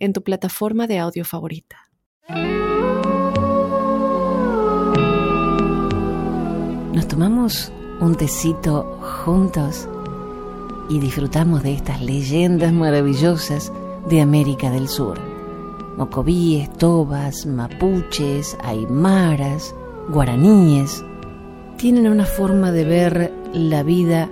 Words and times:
en 0.00 0.12
tu 0.12 0.22
plataforma 0.22 0.86
de 0.86 0.98
audio 0.98 1.24
favorita. 1.24 1.76
Nos 6.92 7.06
tomamos 7.06 7.70
un 8.00 8.16
tecito 8.16 8.98
juntos 9.24 9.88
y 10.88 10.98
disfrutamos 10.98 11.62
de 11.62 11.74
estas 11.74 12.02
leyendas 12.02 12.72
maravillosas 12.72 13.72
de 14.08 14.20
América 14.20 14.70
del 14.70 14.88
Sur. 14.88 15.20
Mocobíes, 15.96 16.72
tobas, 16.78 17.46
mapuches, 17.46 18.56
aymaras, 18.64 19.74
guaraníes, 20.08 21.04
tienen 21.76 22.08
una 22.08 22.24
forma 22.24 22.72
de 22.72 22.84
ver 22.84 23.32
la 23.52 23.82
vida 23.82 24.28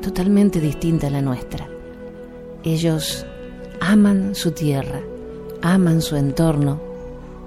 totalmente 0.00 0.60
distinta 0.60 1.08
a 1.08 1.10
la 1.10 1.22
nuestra. 1.22 1.68
Ellos 2.64 3.26
aman 3.80 4.34
su 4.34 4.52
tierra, 4.52 5.00
aman 5.62 6.02
su 6.02 6.16
entorno 6.16 6.80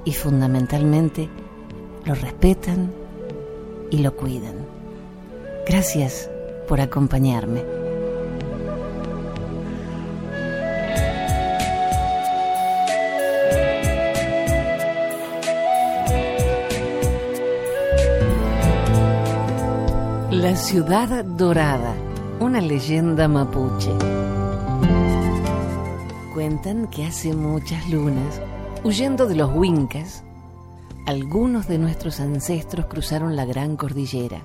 y 0.05 0.13
fundamentalmente 0.13 1.29
lo 2.05 2.15
respetan 2.15 2.91
y 3.89 3.99
lo 3.99 4.15
cuidan. 4.15 4.55
Gracias 5.67 6.29
por 6.67 6.81
acompañarme. 6.81 7.63
La 20.31 20.55
ciudad 20.55 21.23
dorada, 21.23 21.93
una 22.39 22.61
leyenda 22.61 23.27
mapuche. 23.27 23.91
Que 26.89 27.05
hace 27.05 27.35
muchas 27.35 27.87
lunas, 27.87 28.41
huyendo 28.83 29.27
de 29.27 29.35
los 29.35 29.55
huincas, 29.55 30.23
algunos 31.05 31.67
de 31.67 31.77
nuestros 31.77 32.19
ancestros 32.19 32.87
cruzaron 32.87 33.35
la 33.35 33.45
gran 33.45 33.77
cordillera. 33.77 34.41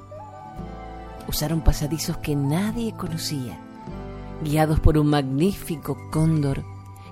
Usaron 1.27 1.63
pasadizos 1.63 2.19
que 2.19 2.37
nadie 2.37 2.93
conocía, 2.93 3.59
guiados 4.45 4.79
por 4.79 4.99
un 4.99 5.07
magnífico 5.07 5.97
cóndor 6.13 6.65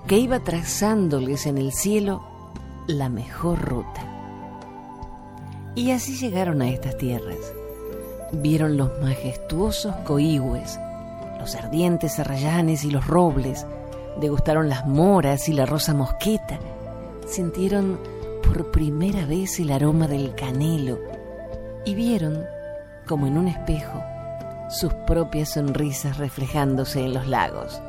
que 0.05 0.19
iba 0.19 0.41
trazándoles 0.41 1.47
en 1.47 1.57
el 1.57 1.73
cielo 1.73 2.23
la 2.85 3.09
mejor 3.09 3.59
ruta. 3.59 4.03
Y 5.73 5.91
así 5.93 6.15
llegaron 6.15 6.61
a 6.61 6.69
estas 6.69 6.95
tierras. 6.99 7.39
Vieron 8.33 8.77
los 8.77 8.91
majestuosos 9.01 9.95
coigües, 10.05 10.79
los 11.39 11.55
ardientes 11.55 12.19
arrayanes 12.19 12.85
y 12.85 12.91
los 12.91 13.07
robles, 13.07 13.65
degustaron 14.19 14.69
las 14.69 14.85
moras 14.85 15.49
y 15.49 15.53
la 15.53 15.65
rosa 15.65 15.93
mosqueta, 15.93 16.59
sintieron 17.27 17.99
por 18.43 18.71
primera 18.71 19.25
vez 19.25 19.59
el 19.59 19.71
aroma 19.71 20.07
del 20.07 20.35
canelo 20.35 20.99
y 21.85 21.95
vieron, 21.95 22.43
como 23.07 23.27
en 23.27 23.37
un 23.37 23.47
espejo, 23.47 24.03
sus 24.69 24.93
propias 25.05 25.49
sonrisas 25.49 26.17
reflejándose 26.17 27.05
en 27.05 27.13
los 27.13 27.27
lagos. 27.27 27.81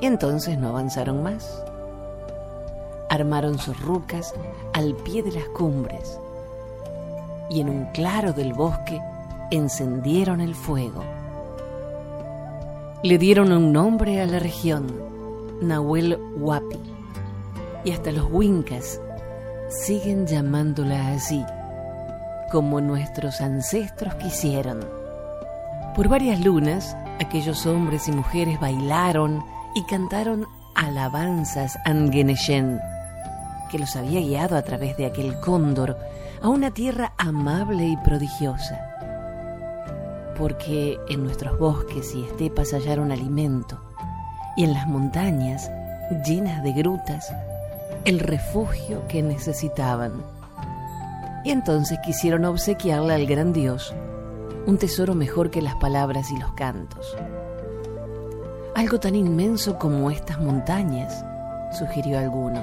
Y 0.00 0.06
entonces 0.06 0.58
no 0.58 0.68
avanzaron 0.68 1.22
más. 1.22 1.62
Armaron 3.08 3.58
sus 3.58 3.78
rucas 3.80 4.32
al 4.72 4.94
pie 4.94 5.22
de 5.22 5.32
las 5.32 5.44
cumbres 5.48 6.18
y 7.50 7.60
en 7.60 7.68
un 7.68 7.86
claro 7.86 8.32
del 8.32 8.52
bosque 8.52 9.00
encendieron 9.50 10.40
el 10.40 10.54
fuego. 10.54 11.04
Le 13.02 13.18
dieron 13.18 13.50
un 13.52 13.72
nombre 13.72 14.20
a 14.20 14.26
la 14.26 14.38
región, 14.38 14.86
Nahuel 15.60 16.18
Huapi, 16.36 16.78
y 17.84 17.92
hasta 17.92 18.12
los 18.12 18.30
Huincas 18.30 19.00
siguen 19.68 20.26
llamándola 20.26 21.12
así, 21.12 21.44
como 22.50 22.80
nuestros 22.80 23.40
ancestros 23.40 24.14
quisieron. 24.16 24.80
Por 25.94 26.08
varias 26.08 26.44
lunas, 26.44 26.96
aquellos 27.20 27.66
hombres 27.66 28.08
y 28.08 28.12
mujeres 28.12 28.58
bailaron 28.60 29.44
y 29.74 29.84
cantaron 29.84 30.46
alabanzas 30.74 31.78
a 31.84 31.92
Ngeneshen, 31.92 32.80
que 33.70 33.78
los 33.78 33.94
había 33.96 34.20
guiado 34.20 34.56
a 34.56 34.62
través 34.62 34.96
de 34.96 35.06
aquel 35.06 35.38
cóndor 35.40 35.96
a 36.42 36.48
una 36.48 36.72
tierra 36.72 37.12
amable 37.18 37.86
y 37.86 37.96
prodigiosa. 37.98 38.86
Porque 40.36 40.98
en 41.08 41.22
nuestros 41.22 41.58
bosques 41.58 42.14
y 42.14 42.24
estepas 42.24 42.72
hallaron 42.72 43.12
alimento, 43.12 43.89
y 44.56 44.64
en 44.64 44.74
las 44.74 44.86
montañas, 44.86 45.70
llenas 46.24 46.62
de 46.62 46.72
grutas, 46.72 47.32
el 48.04 48.18
refugio 48.18 49.06
que 49.08 49.22
necesitaban. 49.22 50.12
Y 51.44 51.50
entonces 51.50 51.98
quisieron 52.04 52.44
obsequiarle 52.44 53.14
al 53.14 53.26
gran 53.26 53.52
Dios 53.52 53.94
un 54.66 54.76
tesoro 54.78 55.14
mejor 55.14 55.50
que 55.50 55.62
las 55.62 55.74
palabras 55.76 56.30
y 56.30 56.38
los 56.38 56.52
cantos. 56.52 57.16
Algo 58.74 59.00
tan 59.00 59.14
inmenso 59.14 59.78
como 59.78 60.10
estas 60.10 60.40
montañas, 60.40 61.24
sugirió 61.76 62.18
alguno. 62.18 62.62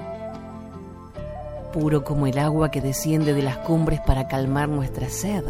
Puro 1.74 2.04
como 2.04 2.28
el 2.28 2.38
agua 2.38 2.72
que 2.72 2.82
desciende 2.82 3.34
de 3.34 3.42
las 3.42 3.58
cumbres 3.58 4.00
para 4.02 4.28
calmar 4.28 4.70
nuestra 4.70 5.10
sed, 5.10 5.44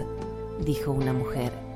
dijo 0.64 0.92
una 0.92 1.14
mujer. 1.14 1.67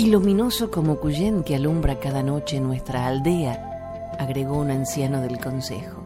Y 0.00 0.06
luminoso 0.06 0.70
como 0.70 0.96
Cuyén 0.96 1.42
que 1.42 1.56
alumbra 1.56 2.00
cada 2.00 2.22
noche 2.22 2.58
nuestra 2.58 3.06
aldea, 3.06 4.14
agregó 4.18 4.56
un 4.56 4.70
anciano 4.70 5.20
del 5.20 5.38
consejo. 5.38 6.02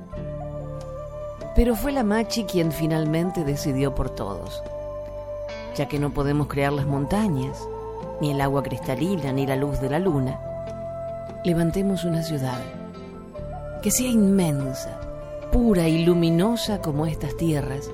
Pero 1.55 1.77
fue 1.77 1.93
la 1.93 2.03
Machi 2.03 2.43
quien 2.43 2.73
finalmente 2.73 3.45
decidió 3.45 3.95
por 3.95 4.11
todos, 4.11 4.65
ya 5.77 5.87
que 5.87 6.01
no 6.01 6.13
podemos 6.13 6.49
crear 6.49 6.73
las 6.73 6.87
montañas, 6.87 7.69
ni 8.21 8.33
el 8.33 8.41
agua 8.41 8.65
cristalina, 8.65 9.33
ni 9.33 9.47
la 9.47 9.55
luz 9.55 9.81
de 9.81 9.91
la 9.91 10.01
luna. 10.01 10.41
Levantemos 11.45 12.03
una 12.03 12.25
ciudad 12.25 12.59
que 13.81 13.93
sea 13.93 14.11
inmensa, 14.11 14.99
pura 15.53 15.87
y 15.87 16.05
luminosa 16.05 16.81
como 16.81 17.07
estas 17.07 17.37
tierras, 17.37 17.89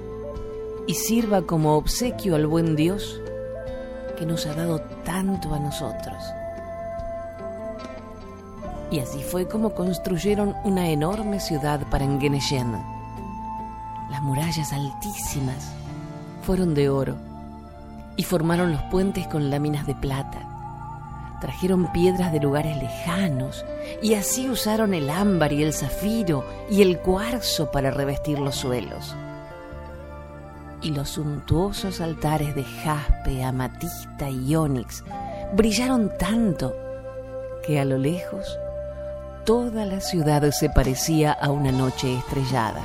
y 0.86 0.94
sirva 0.94 1.42
como 1.42 1.76
obsequio 1.76 2.36
al 2.36 2.46
buen 2.46 2.74
Dios 2.74 3.20
que 4.20 4.26
nos 4.26 4.46
ha 4.46 4.54
dado 4.54 4.80
tanto 5.04 5.52
a 5.52 5.58
nosotros. 5.58 6.22
Y 8.92 9.00
así 9.00 9.24
fue 9.24 9.48
como 9.48 9.74
construyeron 9.74 10.54
una 10.62 10.88
enorme 10.88 11.40
ciudad 11.40 11.80
para 11.90 12.04
Engeneshen 12.04 13.00
las 14.10 14.22
murallas 14.22 14.72
altísimas 14.72 15.72
fueron 16.42 16.74
de 16.74 16.90
oro 16.90 17.16
y 18.16 18.24
formaron 18.24 18.72
los 18.72 18.82
puentes 18.82 19.26
con 19.28 19.50
láminas 19.50 19.86
de 19.86 19.94
plata. 19.94 20.46
Trajeron 21.40 21.92
piedras 21.92 22.32
de 22.32 22.40
lugares 22.40 22.76
lejanos 22.76 23.64
y 24.02 24.14
así 24.14 24.50
usaron 24.50 24.94
el 24.94 25.08
ámbar 25.08 25.52
y 25.52 25.62
el 25.62 25.72
zafiro 25.72 26.44
y 26.68 26.82
el 26.82 26.98
cuarzo 26.98 27.70
para 27.70 27.90
revestir 27.90 28.40
los 28.40 28.56
suelos. 28.56 29.14
Y 30.82 30.92
los 30.92 31.10
suntuosos 31.10 32.00
altares 32.00 32.54
de 32.54 32.64
jaspe, 32.64 33.44
amatista 33.44 34.30
y 34.30 34.56
ónix 34.56 35.04
brillaron 35.54 36.10
tanto 36.18 36.74
que 37.66 37.78
a 37.80 37.84
lo 37.84 37.98
lejos 37.98 38.58
toda 39.44 39.84
la 39.84 40.00
ciudad 40.00 40.50
se 40.52 40.70
parecía 40.70 41.32
a 41.32 41.50
una 41.50 41.72
noche 41.72 42.16
estrellada. 42.16 42.82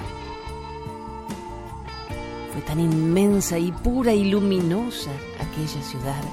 Fue 2.52 2.62
tan 2.64 2.80
inmensa 2.80 3.58
y 3.58 3.72
pura 3.72 4.14
y 4.14 4.30
luminosa 4.30 5.12
aquella 5.36 5.82
ciudad 5.84 6.24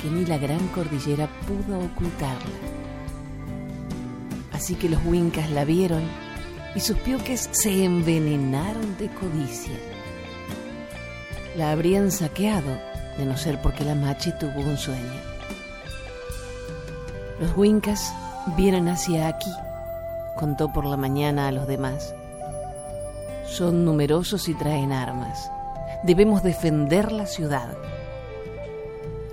que 0.00 0.10
ni 0.10 0.24
la 0.26 0.38
gran 0.38 0.66
cordillera 0.68 1.28
pudo 1.46 1.78
ocultarla. 1.78 2.74
Así 4.52 4.74
que 4.74 4.88
los 4.88 5.04
huincas 5.04 5.50
la 5.50 5.64
vieron 5.64 6.02
y 6.74 6.80
sus 6.80 6.96
piuques 6.98 7.48
se 7.52 7.84
envenenaron 7.84 8.96
de 8.98 9.08
codicia. 9.08 9.93
La 11.56 11.70
habrían 11.70 12.10
saqueado 12.10 12.78
de 13.16 13.24
no 13.24 13.36
ser 13.36 13.60
porque 13.62 13.84
la 13.84 13.94
machi 13.94 14.32
tuvo 14.32 14.60
un 14.60 14.76
sueño. 14.76 15.12
Los 17.40 17.56
huincas 17.56 18.12
vienen 18.56 18.88
hacia 18.88 19.28
aquí, 19.28 19.50
contó 20.36 20.72
por 20.72 20.84
la 20.84 20.96
mañana 20.96 21.48
a 21.48 21.52
los 21.52 21.66
demás 21.66 22.14
Son 23.46 23.84
numerosos 23.84 24.48
y 24.48 24.54
traen 24.54 24.92
armas. 24.92 25.50
Debemos 26.02 26.42
defender 26.42 27.12
la 27.12 27.26
ciudad. 27.26 27.76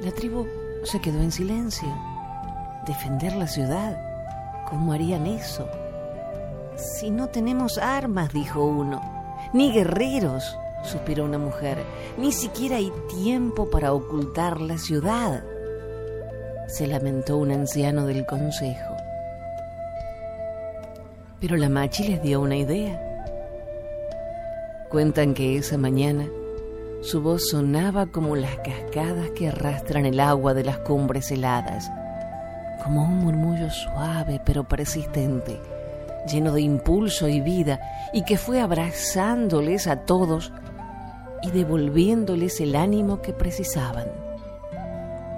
La 0.02 0.12
tribu 0.12 0.46
se 0.84 1.00
quedó 1.02 1.22
en 1.22 1.32
silencio. 1.32 1.90
¿Defender 2.86 3.34
la 3.34 3.48
ciudad? 3.48 3.98
¿Cómo 4.70 4.94
harían 4.94 5.26
eso? 5.26 5.68
Si 6.76 7.10
no 7.10 7.28
tenemos 7.28 7.78
armas, 7.78 8.32
dijo 8.32 8.64
uno, 8.64 9.02
ni 9.54 9.72
guerreros, 9.72 10.58
suspiró 10.84 11.26
una 11.26 11.38
mujer, 11.38 11.84
ni 12.18 12.32
siquiera 12.32 12.78
hay 12.78 12.92
tiempo 13.10 13.70
para 13.70 13.94
ocultar 13.94 14.62
la 14.62 14.78
ciudad, 14.78 15.44
se 16.68 16.88
lamentó 16.88 17.38
un 17.38 17.52
anciano 17.52 18.06
del 18.06 18.26
consejo. 18.26 18.96
Pero 21.40 21.58
la 21.58 21.70
machi 21.70 22.08
les 22.08 22.22
dio 22.22 22.40
una 22.40 22.56
idea. 22.56 23.00
Cuentan 24.90 25.34
que 25.34 25.58
esa 25.58 25.78
mañana 25.78 26.28
su 27.02 27.22
voz 27.22 27.50
sonaba 27.50 28.06
como 28.08 28.36
las 28.36 28.58
cascadas 28.58 29.32
que 29.32 29.48
arrastran 29.48 30.06
el 30.06 30.20
agua 30.20 30.54
de 30.54 30.64
las 30.64 30.78
cumbres 30.80 31.32
heladas, 31.32 31.90
como 32.84 33.04
un 33.04 33.20
murmullo 33.20 33.70
suave 33.70 34.40
pero 34.46 34.64
persistente 34.64 35.60
lleno 36.26 36.54
de 36.54 36.62
impulso 36.62 37.28
y 37.28 37.42
vida, 37.42 37.80
y 38.14 38.24
que 38.24 38.38
fue 38.38 38.60
abrazándoles 38.60 39.88
a 39.88 40.02
todos 40.06 40.52
y 41.42 41.52
devolviéndoles 41.52 42.60
el 42.62 42.76
ánimo 42.76 43.22
que 43.22 43.34
precisaban. 43.34 44.08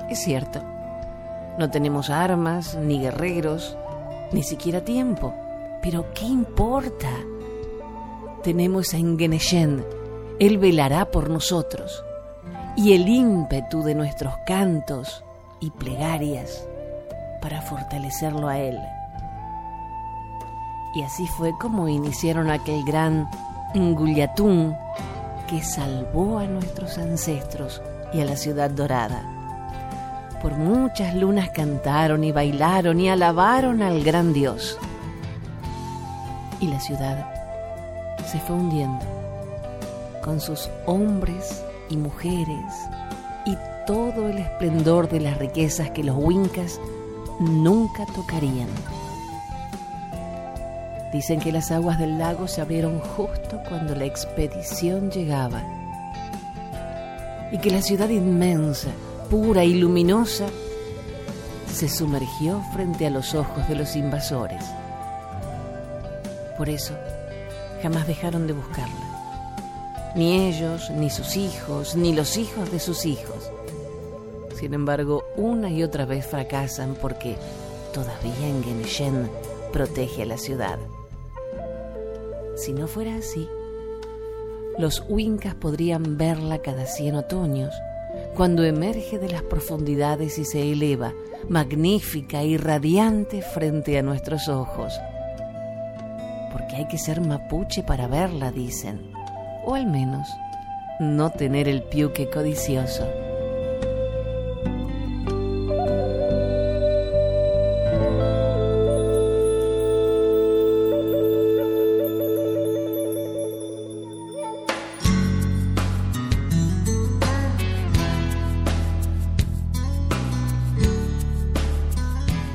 Es 0.09 0.19
cierto, 0.19 0.61
no 1.57 1.69
tenemos 1.69 2.09
armas, 2.09 2.75
ni 2.75 2.99
guerreros, 2.99 3.77
ni 4.31 4.43
siquiera 4.43 4.83
tiempo, 4.83 5.33
pero 5.81 6.05
¿qué 6.13 6.25
importa? 6.25 7.09
Tenemos 8.43 8.93
a 8.93 8.97
Ingeneshen, 8.97 9.85
Él 10.39 10.57
velará 10.57 11.11
por 11.11 11.29
nosotros, 11.29 12.03
y 12.75 12.93
el 12.93 13.07
ímpetu 13.07 13.83
de 13.83 13.95
nuestros 13.95 14.33
cantos 14.45 15.23
y 15.59 15.69
plegarias 15.71 16.67
para 17.41 17.61
fortalecerlo 17.61 18.49
a 18.49 18.59
Él. 18.59 18.77
Y 20.95 21.03
así 21.03 21.25
fue 21.27 21.51
como 21.59 21.87
iniciaron 21.87 22.49
aquel 22.49 22.83
gran 22.83 23.29
Ngulyatún 23.75 24.75
que 25.47 25.63
salvó 25.63 26.39
a 26.39 26.45
nuestros 26.45 26.97
ancestros 26.97 27.81
y 28.13 28.21
a 28.21 28.25
la 28.25 28.35
ciudad 28.35 28.69
dorada. 28.69 29.23
Por 30.41 30.53
muchas 30.53 31.15
lunas 31.15 31.49
cantaron 31.51 32.23
y 32.23 32.31
bailaron 32.31 32.99
y 32.99 33.09
alabaron 33.09 33.81
al 33.81 34.03
gran 34.03 34.33
Dios. 34.33 34.77
Y 36.59 36.67
la 36.67 36.79
ciudad 36.79 37.25
se 38.25 38.39
fue 38.39 38.55
hundiendo 38.55 39.05
con 40.23 40.39
sus 40.39 40.69
hombres 40.85 41.63
y 41.89 41.97
mujeres 41.97 42.73
y 43.45 43.57
todo 43.85 44.29
el 44.29 44.37
esplendor 44.37 45.09
de 45.09 45.19
las 45.19 45.37
riquezas 45.37 45.91
que 45.91 46.03
los 46.03 46.15
Wincas 46.17 46.79
nunca 47.39 48.05
tocarían. 48.05 48.69
Dicen 51.13 51.39
que 51.39 51.51
las 51.51 51.71
aguas 51.71 51.99
del 51.99 52.17
lago 52.17 52.47
se 52.47 52.59
abrieron 52.59 52.99
justo 52.99 53.61
cuando 53.69 53.93
la 53.93 54.05
expedición 54.05 55.11
llegaba 55.11 55.63
y 57.51 57.59
que 57.59 57.69
la 57.69 57.83
ciudad 57.83 58.09
inmensa, 58.09 58.89
pura 59.29 59.63
y 59.63 59.75
luminosa 59.75 60.47
se 61.71 61.87
sumergió 61.87 62.63
frente 62.73 63.05
a 63.05 63.11
los 63.11 63.35
ojos 63.35 63.67
de 63.69 63.75
los 63.75 63.95
invasores. 63.95 64.63
Por 66.57 66.67
eso, 66.67 66.95
jamás 67.83 68.07
dejaron 68.07 68.47
de 68.47 68.53
buscarla. 68.53 70.13
Ni 70.15 70.47
ellos, 70.47 70.89
ni 70.89 71.11
sus 71.11 71.37
hijos, 71.37 71.95
ni 71.95 72.13
los 72.13 72.37
hijos 72.37 72.71
de 72.71 72.79
sus 72.79 73.05
hijos. 73.05 73.51
Sin 74.59 74.73
embargo, 74.73 75.23
una 75.37 75.69
y 75.69 75.83
otra 75.83 76.05
vez 76.05 76.25
fracasan 76.25 76.95
porque 76.99 77.37
todavía 77.93 78.47
en 78.47 78.63
protege 79.71 80.23
a 80.23 80.25
la 80.25 80.37
ciudad. 80.37 80.79
Si 82.63 82.71
no 82.71 82.87
fuera 82.87 83.17
así, 83.17 83.49
los 84.77 85.03
Wincas 85.09 85.53
podrían 85.53 86.17
verla 86.17 86.59
cada 86.59 86.85
cien 86.85 87.15
otoños, 87.15 87.75
cuando 88.37 88.63
emerge 88.63 89.19
de 89.19 89.27
las 89.27 89.41
profundidades 89.41 90.37
y 90.37 90.45
se 90.45 90.71
eleva, 90.71 91.11
magnífica 91.49 92.41
y 92.43 92.55
radiante 92.55 93.41
frente 93.41 93.97
a 93.97 94.01
nuestros 94.01 94.47
ojos. 94.47 94.97
Porque 96.53 96.77
hay 96.77 96.87
que 96.87 96.97
ser 96.97 97.19
mapuche 97.19 97.83
para 97.83 98.07
verla, 98.07 98.49
dicen, 98.53 99.11
o 99.65 99.75
al 99.75 99.85
menos 99.85 100.29
no 101.01 101.31
tener 101.31 101.67
el 101.67 101.83
piuque 101.83 102.29
codicioso. 102.29 103.22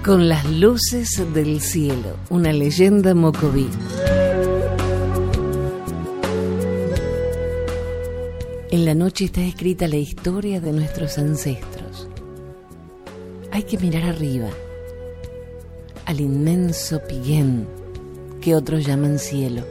Con 0.09 0.27
las 0.27 0.51
luces 0.51 1.23
del 1.35 1.61
cielo, 1.61 2.17
una 2.31 2.51
leyenda 2.51 3.15
mocoví. 3.15 3.69
En 8.71 8.87
la 8.87 8.95
noche 8.95 9.27
está 9.27 9.43
escrita 9.43 9.87
la 9.87 9.97
historia 9.97 10.63
de 10.63 10.73
nuestros 10.73 11.19
ancestros. 11.19 12.09
Hay 13.51 13.65
que 13.65 13.77
mirar 13.77 14.05
arriba, 14.05 14.49
al 16.07 16.23
inmenso 16.23 17.03
Piguén, 17.07 17.69
que 18.41 18.55
otros 18.55 18.87
llaman 18.87 19.19
cielo. 19.19 19.63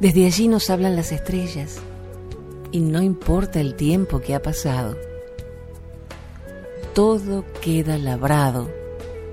Desde 0.00 0.26
allí 0.26 0.48
nos 0.48 0.70
hablan 0.70 0.96
las 0.96 1.12
estrellas, 1.12 1.76
y 2.72 2.80
no 2.80 3.00
importa 3.00 3.60
el 3.60 3.76
tiempo 3.76 4.20
que 4.20 4.34
ha 4.34 4.42
pasado 4.42 4.96
todo 6.96 7.44
queda 7.60 7.98
labrado 7.98 8.70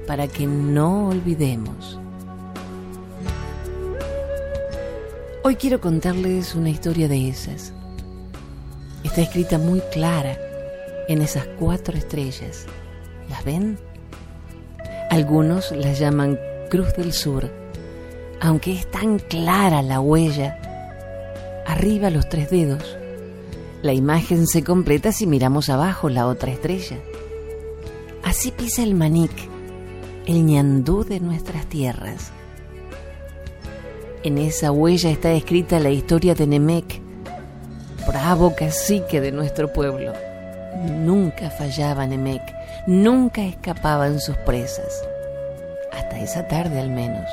para 0.06 0.27
que 0.27 0.45
no 0.45 1.07
olvidemos. 1.07 1.98
Hoy 5.45 5.56
quiero 5.56 5.80
contarles 5.80 6.56
una 6.56 6.69
historia 6.69 7.07
de 7.07 7.30
esas. 7.30 7.71
Está 9.05 9.22
escrita 9.22 9.60
muy 9.60 9.79
clara 9.93 10.38
en 11.08 11.22
esas 11.22 11.48
cuatro 11.58 11.98
estrellas. 11.98 12.65
¿Las 13.29 13.46
ven? 13.46 13.79
Algunos 15.10 15.72
las 15.72 16.00
llaman 16.00 16.38
Cruz 16.70 16.93
del 16.98 17.13
Sur, 17.13 17.50
aunque 18.41 18.74
es 18.74 18.91
tan 18.91 19.20
clara 19.20 19.82
la 19.82 20.01
huella. 20.01 20.60
Arriba 21.65 22.10
los 22.10 22.27
tres 22.27 22.50
dedos. 22.50 22.98
La 23.82 23.93
imagen 23.93 24.48
se 24.48 24.65
completa 24.65 25.13
si 25.13 25.27
miramos 25.27 25.70
abajo 25.70 26.10
la 26.10 26.27
otra 26.27 26.51
estrella. 26.51 26.98
Así 28.24 28.51
pisa 28.51 28.84
el 28.84 28.96
manic, 28.96 29.34
el 30.25 30.46
ñandú 30.46 31.03
de 31.03 31.20
nuestras 31.20 31.65
tierras. 31.65 32.32
En 34.24 34.38
esa 34.38 34.72
huella 34.72 35.10
está 35.10 35.34
escrita 35.34 35.77
la 35.80 35.89
historia 35.89 36.34
de 36.34 36.48
Nemec, 36.48 37.01
bravo 38.08 38.56
cacique 38.56 39.20
de 39.20 39.34
nuestro 39.34 39.74
pueblo. 39.74 40.13
Nunca 40.88 41.50
fallaba 41.50 42.08
Nemec, 42.08 42.42
nunca 42.88 43.44
escapaban 43.44 44.22
sus 44.22 44.38
presas, 44.38 45.06
hasta 45.92 46.22
esa 46.22 46.48
tarde 46.48 46.80
al 46.80 46.89
menos. 46.89 47.27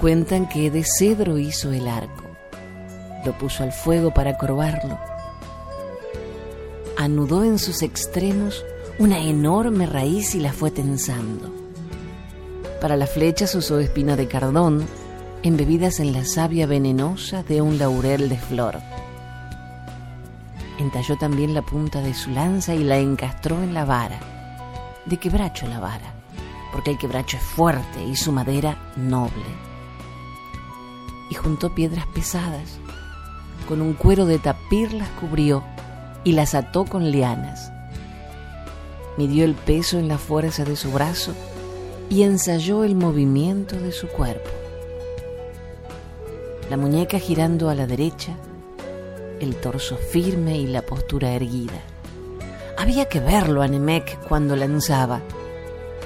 Cuentan 0.00 0.48
que 0.48 0.70
de 0.70 0.82
cedro 0.82 1.36
hizo 1.36 1.72
el 1.72 1.88
arco, 1.88 2.24
lo 3.26 3.36
puso 3.36 3.62
al 3.62 3.72
fuego 3.72 4.14
para 4.14 4.38
corvarlo, 4.38 4.98
anudó 6.96 7.44
en 7.44 7.58
sus 7.58 7.82
extremos 7.82 8.64
una 8.96 9.18
enorme 9.18 9.86
raíz 9.86 10.36
y 10.36 10.40
la 10.40 10.52
fue 10.52 10.70
tensando. 10.70 11.52
Para 12.80 12.96
las 12.96 13.10
flechas 13.10 13.54
usó 13.56 13.80
espina 13.80 14.14
de 14.14 14.28
cardón, 14.28 14.86
embebidas 15.42 15.98
en 15.98 16.12
la 16.12 16.24
savia 16.24 16.66
venenosa 16.66 17.42
de 17.42 17.60
un 17.60 17.78
laurel 17.78 18.28
de 18.28 18.38
flor. 18.38 18.78
Entalló 20.78 21.16
también 21.16 21.54
la 21.54 21.62
punta 21.62 22.00
de 22.02 22.14
su 22.14 22.30
lanza 22.30 22.74
y 22.74 22.84
la 22.84 22.98
encastró 22.98 23.62
en 23.62 23.74
la 23.74 23.84
vara. 23.84 24.20
De 25.06 25.16
quebracho 25.16 25.66
la 25.66 25.80
vara, 25.80 26.14
porque 26.72 26.92
el 26.92 26.98
quebracho 26.98 27.36
es 27.36 27.42
fuerte 27.42 28.04
y 28.04 28.14
su 28.14 28.30
madera 28.30 28.92
noble. 28.96 29.44
Y 31.30 31.34
juntó 31.34 31.74
piedras 31.74 32.06
pesadas. 32.14 32.78
Con 33.66 33.82
un 33.82 33.94
cuero 33.94 34.24
de 34.24 34.38
tapir 34.38 34.92
las 34.92 35.08
cubrió 35.20 35.64
y 36.22 36.32
las 36.32 36.54
ató 36.54 36.84
con 36.84 37.10
lianas 37.10 37.73
midió 39.16 39.44
el 39.44 39.54
peso 39.54 39.98
en 39.98 40.08
la 40.08 40.18
fuerza 40.18 40.64
de 40.64 40.76
su 40.76 40.90
brazo 40.90 41.32
y 42.08 42.22
ensayó 42.22 42.84
el 42.84 42.94
movimiento 42.94 43.76
de 43.76 43.92
su 43.92 44.08
cuerpo. 44.08 44.50
la 46.70 46.78
muñeca 46.78 47.18
girando 47.18 47.68
a 47.68 47.74
la 47.74 47.86
derecha, 47.86 48.36
el 49.38 49.56
torso 49.56 49.96
firme 49.96 50.56
y 50.56 50.66
la 50.66 50.82
postura 50.82 51.32
erguida. 51.32 51.80
Había 52.78 53.04
que 53.06 53.20
verlo 53.20 53.62
a 53.62 53.68
Nemec 53.68 54.18
cuando 54.26 54.56
lanzaba. 54.56 55.20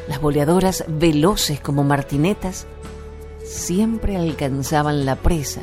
Las 0.08 0.20
boleadoras, 0.20 0.84
veloces 0.88 1.60
como 1.60 1.84
martinetas, 1.84 2.66
siempre 3.44 4.16
alcanzaban 4.16 5.06
la 5.06 5.16
presa, 5.16 5.60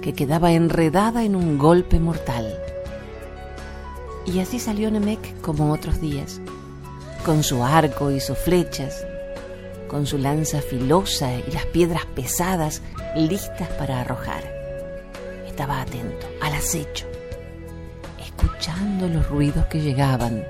que 0.00 0.14
quedaba 0.14 0.52
enredada 0.52 1.24
en 1.24 1.36
un 1.36 1.58
golpe 1.58 2.00
mortal. 2.00 2.67
Y 4.32 4.40
así 4.40 4.58
salió 4.58 4.90
Nemec 4.90 5.40
como 5.40 5.72
otros 5.72 6.02
días, 6.02 6.38
con 7.24 7.42
su 7.42 7.64
arco 7.64 8.10
y 8.10 8.20
sus 8.20 8.36
flechas, 8.36 9.06
con 9.88 10.06
su 10.06 10.18
lanza 10.18 10.60
filosa 10.60 11.34
y 11.34 11.50
las 11.50 11.64
piedras 11.66 12.04
pesadas 12.14 12.82
listas 13.16 13.68
para 13.70 14.02
arrojar. 14.02 14.44
Estaba 15.46 15.80
atento, 15.80 16.26
al 16.42 16.52
acecho, 16.52 17.06
escuchando 18.20 19.08
los 19.08 19.26
ruidos 19.30 19.64
que 19.66 19.80
llegaban, 19.80 20.44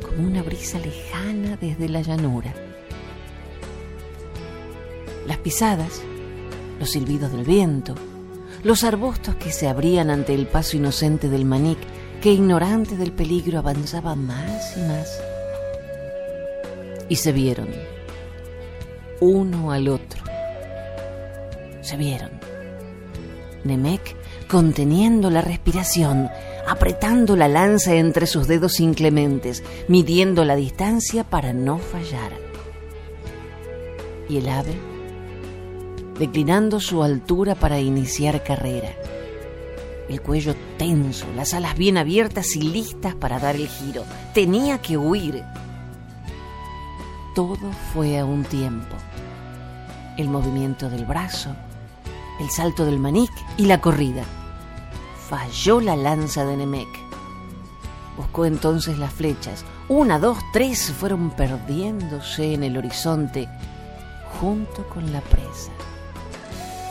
como 0.00 0.26
una 0.26 0.42
brisa 0.42 0.78
lejana 0.78 1.58
desde 1.60 1.90
la 1.90 2.00
llanura. 2.00 2.54
Las 5.26 5.36
pisadas, 5.38 6.00
los 6.80 6.90
silbidos 6.92 7.30
del 7.30 7.44
viento, 7.44 7.94
los 8.62 8.84
arbustos 8.84 9.34
que 9.34 9.52
se 9.52 9.68
abrían 9.68 10.08
ante 10.08 10.34
el 10.34 10.46
paso 10.46 10.78
inocente 10.78 11.28
del 11.28 11.44
manic, 11.44 11.78
que 12.24 12.32
ignorante 12.32 12.96
del 12.96 13.12
peligro 13.12 13.58
avanzaba 13.58 14.14
más 14.14 14.78
y 14.78 14.80
más. 14.80 15.20
Y 17.10 17.16
se 17.16 17.32
vieron, 17.32 17.68
uno 19.20 19.72
al 19.72 19.88
otro. 19.88 20.22
Se 21.82 21.98
vieron. 21.98 22.30
Nemec 23.64 24.16
conteniendo 24.48 25.28
la 25.28 25.42
respiración, 25.42 26.30
apretando 26.66 27.36
la 27.36 27.46
lanza 27.46 27.94
entre 27.94 28.26
sus 28.26 28.48
dedos 28.48 28.80
inclementes, 28.80 29.62
midiendo 29.88 30.46
la 30.46 30.56
distancia 30.56 31.24
para 31.24 31.52
no 31.52 31.76
fallar. 31.76 32.32
Y 34.30 34.38
el 34.38 34.48
ave, 34.48 34.72
declinando 36.18 36.80
su 36.80 37.02
altura 37.02 37.54
para 37.54 37.80
iniciar 37.80 38.42
carrera. 38.42 38.94
El 40.08 40.20
cuello 40.20 40.54
tenso, 40.76 41.26
las 41.34 41.54
alas 41.54 41.76
bien 41.76 41.96
abiertas 41.96 42.56
y 42.56 42.62
listas 42.62 43.14
para 43.14 43.38
dar 43.38 43.56
el 43.56 43.68
giro. 43.68 44.04
Tenía 44.34 44.78
que 44.78 44.98
huir. 44.98 45.42
Todo 47.34 47.70
fue 47.92 48.18
a 48.18 48.24
un 48.24 48.44
tiempo. 48.44 48.96
El 50.18 50.28
movimiento 50.28 50.90
del 50.90 51.06
brazo, 51.06 51.56
el 52.38 52.50
salto 52.50 52.84
del 52.84 52.98
manic 52.98 53.32
y 53.56 53.64
la 53.64 53.80
corrida. 53.80 54.24
Falló 55.28 55.80
la 55.80 55.96
lanza 55.96 56.44
de 56.44 56.56
Nemec. 56.56 56.88
Buscó 58.16 58.44
entonces 58.44 58.98
las 58.98 59.12
flechas. 59.12 59.64
Una, 59.88 60.18
dos, 60.18 60.38
tres 60.52 60.92
fueron 60.92 61.30
perdiéndose 61.30 62.54
en 62.54 62.62
el 62.62 62.76
horizonte 62.76 63.48
junto 64.40 64.86
con 64.88 65.12
la 65.12 65.20
presa. 65.22 65.72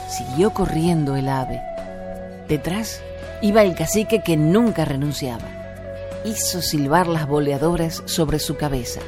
Siguió 0.09 0.51
corriendo 0.51 1.15
el 1.15 1.29
ave. 1.29 1.72
Detrás 2.47 3.01
iba 3.41 3.63
el 3.63 3.75
cacique 3.75 4.21
que 4.21 4.35
nunca 4.35 4.85
renunciaba. 4.85 5.47
Hizo 6.25 6.61
silbar 6.61 7.07
las 7.07 7.27
boleadoras 7.27 8.03
sobre 8.05 8.39
su 8.39 8.57
cabeza. 8.57 9.01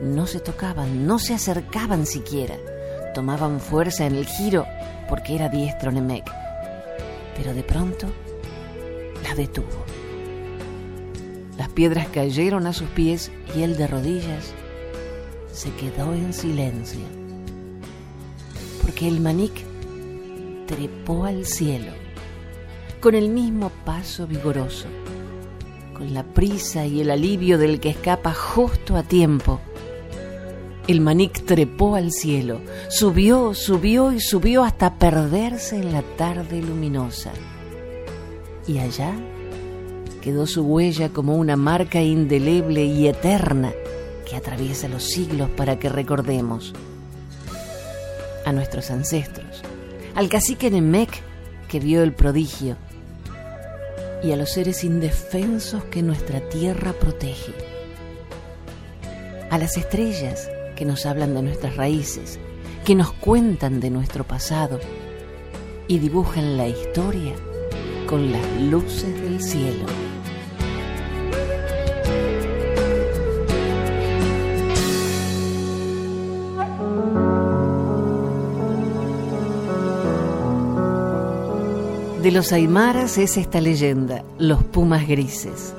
No 0.00 0.26
se 0.26 0.40
tocaban, 0.40 1.06
no 1.06 1.18
se 1.18 1.34
acercaban 1.34 2.06
siquiera. 2.06 2.56
Tomaban 3.14 3.60
fuerza 3.60 4.06
en 4.06 4.14
el 4.14 4.26
giro 4.26 4.66
porque 5.08 5.34
era 5.34 5.48
diestro 5.48 5.90
Nemec. 5.90 6.30
Pero 7.36 7.52
de 7.52 7.62
pronto 7.62 8.06
la 9.22 9.34
detuvo. 9.34 9.84
Las 11.58 11.68
piedras 11.70 12.08
cayeron 12.08 12.66
a 12.66 12.72
sus 12.72 12.88
pies 12.90 13.32
y 13.56 13.62
él 13.62 13.76
de 13.76 13.86
rodillas 13.86 14.52
se 15.52 15.70
quedó 15.72 16.14
en 16.14 16.32
silencio. 16.32 17.00
Porque 18.82 19.08
el 19.08 19.20
manic 19.20 19.64
trepó 20.66 21.24
al 21.24 21.46
cielo 21.46 22.05
con 23.00 23.14
el 23.14 23.28
mismo 23.28 23.70
paso 23.84 24.26
vigoroso, 24.26 24.86
con 25.94 26.12
la 26.14 26.22
prisa 26.22 26.86
y 26.86 27.00
el 27.00 27.10
alivio 27.10 27.58
del 27.58 27.80
que 27.80 27.90
escapa 27.90 28.32
justo 28.32 28.96
a 28.96 29.02
tiempo. 29.02 29.60
El 30.88 31.00
manic 31.00 31.44
trepó 31.44 31.96
al 31.96 32.12
cielo, 32.12 32.60
subió, 32.88 33.54
subió 33.54 34.12
y 34.12 34.20
subió 34.20 34.62
hasta 34.62 34.94
perderse 34.94 35.76
en 35.76 35.92
la 35.92 36.02
tarde 36.02 36.62
luminosa. 36.62 37.32
Y 38.66 38.78
allá 38.78 39.12
quedó 40.20 40.46
su 40.46 40.62
huella 40.62 41.08
como 41.10 41.36
una 41.36 41.56
marca 41.56 42.00
indeleble 42.00 42.84
y 42.84 43.08
eterna 43.08 43.72
que 44.28 44.36
atraviesa 44.36 44.88
los 44.88 45.04
siglos 45.04 45.50
para 45.50 45.78
que 45.78 45.88
recordemos 45.88 46.72
a 48.44 48.52
nuestros 48.52 48.90
ancestros, 48.90 49.62
al 50.14 50.28
cacique 50.28 50.70
Nemec 50.70 51.22
que 51.68 51.80
vio 51.80 52.02
el 52.02 52.12
prodigio 52.12 52.76
y 54.22 54.32
a 54.32 54.36
los 54.36 54.50
seres 54.50 54.84
indefensos 54.84 55.84
que 55.84 56.02
nuestra 56.02 56.40
tierra 56.48 56.92
protege, 56.92 57.52
a 59.50 59.58
las 59.58 59.76
estrellas 59.76 60.50
que 60.74 60.84
nos 60.84 61.06
hablan 61.06 61.34
de 61.34 61.42
nuestras 61.42 61.76
raíces, 61.76 62.38
que 62.84 62.94
nos 62.94 63.12
cuentan 63.12 63.80
de 63.80 63.90
nuestro 63.90 64.24
pasado 64.24 64.80
y 65.88 65.98
dibujan 65.98 66.56
la 66.56 66.68
historia 66.68 67.34
con 68.06 68.30
las 68.32 68.60
luces 68.60 69.20
del 69.22 69.42
cielo. 69.42 70.05
De 82.26 82.32
los 82.32 82.50
aymaras 82.52 83.18
es 83.18 83.36
esta 83.36 83.60
leyenda, 83.60 84.24
los 84.40 84.64
pumas 84.64 85.06
grises. 85.06 85.72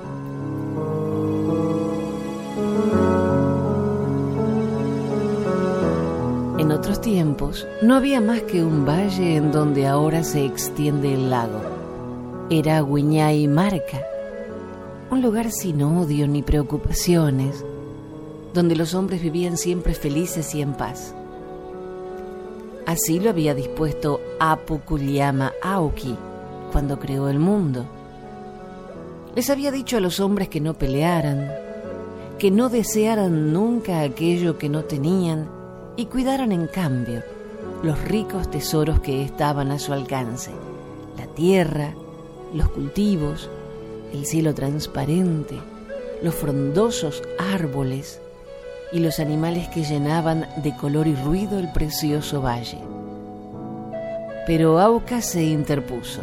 En 6.57 6.71
otros 6.71 7.01
tiempos 7.01 7.67
no 7.81 7.95
había 7.95 8.21
más 8.21 8.43
que 8.43 8.63
un 8.63 8.85
valle 8.85 9.35
en 9.35 9.51
donde 9.51 9.87
ahora 9.87 10.23
se 10.23 10.45
extiende 10.45 11.15
el 11.15 11.29
lago. 11.29 11.59
Era 12.49 12.81
Huiñay 12.81 13.45
Marca, 13.49 14.01
un 15.11 15.21
lugar 15.21 15.51
sin 15.51 15.83
odio 15.83 16.29
ni 16.29 16.43
preocupaciones, 16.43 17.65
donde 18.53 18.77
los 18.77 18.93
hombres 18.93 19.21
vivían 19.21 19.57
siempre 19.57 19.93
felices 19.93 20.55
y 20.55 20.61
en 20.61 20.75
paz. 20.75 21.13
Así 22.85 23.19
lo 23.19 23.31
había 23.31 23.53
dispuesto 23.53 24.21
Apu 24.39 24.79
Kulyama 24.79 25.51
Aoki, 25.61 26.15
cuando 26.71 26.99
creó 26.99 27.29
el 27.29 27.39
mundo. 27.39 27.85
Les 29.35 29.49
había 29.49 29.71
dicho 29.71 29.97
a 29.97 29.99
los 29.99 30.19
hombres 30.19 30.49
que 30.49 30.61
no 30.61 30.73
pelearan, 30.73 31.51
que 32.39 32.51
no 32.51 32.69
desearan 32.69 33.53
nunca 33.53 34.01
aquello 34.01 34.57
que 34.57 34.69
no 34.69 34.83
tenían 34.83 35.47
y 35.95 36.05
cuidaran 36.05 36.51
en 36.51 36.67
cambio 36.67 37.23
los 37.83 38.03
ricos 38.03 38.49
tesoros 38.49 38.99
que 38.99 39.23
estaban 39.23 39.71
a 39.71 39.79
su 39.79 39.93
alcance, 39.93 40.51
la 41.17 41.27
tierra, 41.27 41.93
los 42.53 42.69
cultivos, 42.69 43.49
el 44.13 44.25
cielo 44.25 44.53
transparente, 44.53 45.59
los 46.23 46.33
frondosos 46.33 47.21
árboles 47.53 48.19
y 48.91 48.99
los 48.99 49.19
animales 49.19 49.67
que 49.69 49.83
llenaban 49.83 50.47
de 50.63 50.75
color 50.75 51.07
y 51.07 51.15
ruido 51.15 51.59
el 51.59 51.71
precioso 51.71 52.41
valle. 52.41 52.79
Pero 54.47 54.79
Auca 54.79 55.21
se 55.21 55.43
interpuso 55.43 56.21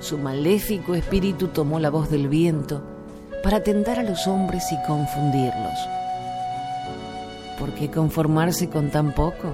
su 0.00 0.16
maléfico 0.18 0.94
espíritu 0.94 1.48
tomó 1.48 1.80
la 1.80 1.90
voz 1.90 2.08
del 2.08 2.28
viento 2.28 2.82
para 3.42 3.62
tentar 3.62 3.98
a 3.98 4.02
los 4.02 4.26
hombres 4.26 4.70
y 4.72 4.86
confundirlos. 4.86 5.78
¿Por 7.58 7.72
qué 7.72 7.90
conformarse 7.90 8.68
con 8.68 8.90
tan 8.90 9.12
poco? 9.12 9.52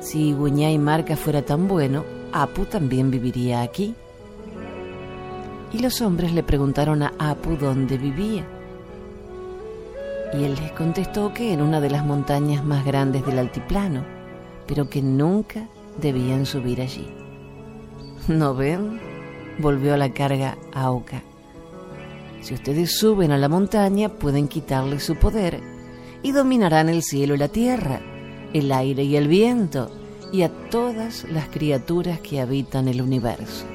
Si 0.00 0.30
y 0.30 0.78
Marca 0.78 1.16
fuera 1.16 1.42
tan 1.42 1.68
bueno, 1.68 2.04
Apu 2.32 2.64
también 2.64 3.10
viviría 3.10 3.62
aquí. 3.62 3.94
Y 5.72 5.78
los 5.78 6.00
hombres 6.00 6.32
le 6.32 6.42
preguntaron 6.42 7.02
a 7.02 7.12
Apu 7.18 7.56
dónde 7.56 7.96
vivía. 7.96 8.46
Y 10.34 10.44
él 10.44 10.54
les 10.54 10.72
contestó 10.72 11.32
que 11.32 11.52
en 11.52 11.62
una 11.62 11.80
de 11.80 11.90
las 11.90 12.04
montañas 12.04 12.64
más 12.64 12.84
grandes 12.84 13.24
del 13.24 13.38
altiplano, 13.38 14.04
pero 14.66 14.88
que 14.88 15.02
nunca 15.02 15.68
debían 16.00 16.46
subir 16.46 16.80
allí. 16.80 17.19
¿No 18.28 18.54
ven? 18.54 19.00
Volvió 19.58 19.94
a 19.94 19.96
la 19.96 20.12
carga 20.12 20.56
Auca. 20.72 21.22
Si 22.40 22.54
ustedes 22.54 22.96
suben 22.98 23.32
a 23.32 23.38
la 23.38 23.48
montaña, 23.48 24.08
pueden 24.08 24.48
quitarle 24.48 25.00
su 25.00 25.16
poder 25.16 25.60
y 26.22 26.32
dominarán 26.32 26.88
el 26.88 27.02
cielo 27.02 27.34
y 27.34 27.38
la 27.38 27.48
tierra, 27.48 28.00
el 28.52 28.72
aire 28.72 29.04
y 29.04 29.16
el 29.16 29.28
viento, 29.28 29.90
y 30.32 30.42
a 30.42 30.48
todas 30.70 31.24
las 31.24 31.48
criaturas 31.48 32.20
que 32.20 32.40
habitan 32.40 32.88
el 32.88 33.02
universo. 33.02 33.66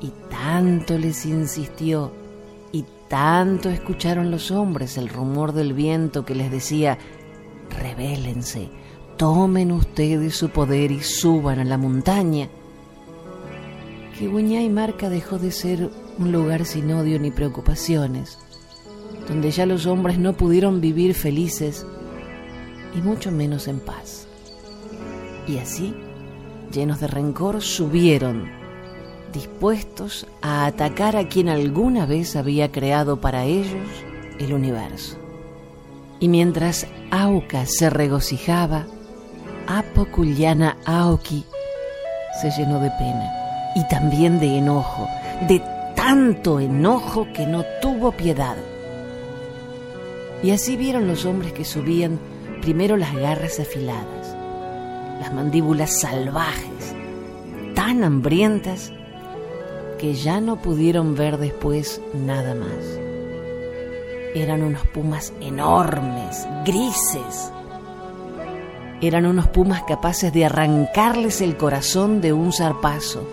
Y 0.00 0.12
tanto 0.30 0.98
les 0.98 1.24
insistió 1.26 2.12
y 2.70 2.84
tanto 3.08 3.70
escucharon 3.70 4.30
los 4.30 4.50
hombres 4.50 4.98
el 4.98 5.08
rumor 5.08 5.52
del 5.52 5.72
viento 5.72 6.24
que 6.24 6.34
les 6.34 6.50
decía, 6.50 6.98
rebélense, 7.70 8.68
tomen 9.22 9.70
ustedes 9.70 10.34
su 10.34 10.48
poder 10.48 10.90
y 10.90 11.00
suban 11.00 11.60
a 11.60 11.64
la 11.64 11.78
montaña, 11.78 12.48
que 14.18 14.24
y 14.24 14.68
Marca 14.68 15.08
dejó 15.08 15.38
de 15.38 15.52
ser 15.52 15.90
un 16.18 16.32
lugar 16.32 16.64
sin 16.64 16.90
odio 16.90 17.20
ni 17.20 17.30
preocupaciones, 17.30 18.40
donde 19.28 19.52
ya 19.52 19.64
los 19.64 19.86
hombres 19.86 20.18
no 20.18 20.32
pudieron 20.32 20.80
vivir 20.80 21.14
felices 21.14 21.86
y 22.96 23.00
mucho 23.00 23.30
menos 23.30 23.68
en 23.68 23.78
paz. 23.78 24.26
Y 25.46 25.58
así, 25.58 25.94
llenos 26.72 26.98
de 26.98 27.06
rencor, 27.06 27.62
subieron, 27.62 28.50
dispuestos 29.32 30.26
a 30.40 30.66
atacar 30.66 31.14
a 31.14 31.28
quien 31.28 31.48
alguna 31.48 32.06
vez 32.06 32.34
había 32.34 32.72
creado 32.72 33.20
para 33.20 33.44
ellos 33.44 33.88
el 34.40 34.52
universo. 34.52 35.16
Y 36.18 36.26
mientras 36.26 36.88
Auca 37.12 37.66
se 37.66 37.88
regocijaba, 37.88 38.86
Apoculiana 39.74 40.76
Aoki 40.84 41.46
se 42.42 42.50
llenó 42.50 42.78
de 42.78 42.90
pena 42.90 43.32
y 43.74 43.88
también 43.88 44.38
de 44.38 44.58
enojo, 44.58 45.08
de 45.48 45.62
tanto 45.96 46.60
enojo 46.60 47.26
que 47.32 47.46
no 47.46 47.64
tuvo 47.80 48.12
piedad. 48.12 48.56
Y 50.42 50.50
así 50.50 50.76
vieron 50.76 51.08
los 51.08 51.24
hombres 51.24 51.54
que 51.54 51.64
subían 51.64 52.18
primero 52.60 52.98
las 52.98 53.14
garras 53.14 53.60
afiladas, 53.60 54.36
las 55.18 55.32
mandíbulas 55.32 56.00
salvajes, 56.00 56.94
tan 57.74 58.04
hambrientas 58.04 58.92
que 59.98 60.12
ya 60.12 60.42
no 60.42 60.60
pudieron 60.60 61.14
ver 61.14 61.38
después 61.38 62.02
nada 62.12 62.54
más. 62.54 62.98
Eran 64.34 64.64
unos 64.64 64.86
pumas 64.88 65.32
enormes, 65.40 66.46
grises. 66.66 67.50
Eran 69.02 69.26
unos 69.26 69.48
pumas 69.48 69.82
capaces 69.82 70.32
de 70.32 70.44
arrancarles 70.44 71.40
el 71.40 71.56
corazón 71.56 72.20
de 72.20 72.32
un 72.32 72.52
zarpazo, 72.52 73.26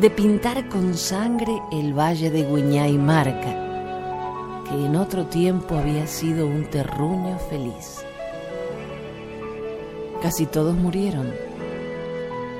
de 0.00 0.08
pintar 0.08 0.70
con 0.70 0.94
sangre 0.94 1.60
el 1.70 1.92
valle 1.92 2.30
de 2.30 2.44
Guiñá 2.44 2.88
y 2.88 2.96
Marca, 2.96 4.64
que 4.64 4.86
en 4.86 4.96
otro 4.96 5.26
tiempo 5.26 5.76
había 5.76 6.06
sido 6.06 6.46
un 6.46 6.64
terruño 6.70 7.38
feliz. 7.50 8.02
Casi 10.22 10.46
todos 10.46 10.74
murieron. 10.74 11.34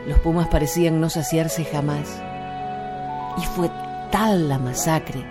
Los 0.06 0.18
pumas 0.18 0.48
parecían 0.48 1.00
no 1.00 1.08
saciarse 1.08 1.64
jamás. 1.64 2.20
Y 3.38 3.46
fue 3.56 3.70
tal 4.12 4.50
la 4.50 4.58
masacre 4.58 5.24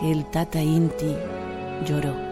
que 0.00 0.10
el 0.10 0.24
Tata 0.26 0.60
Inti 0.60 1.14
lloró. 1.86 2.25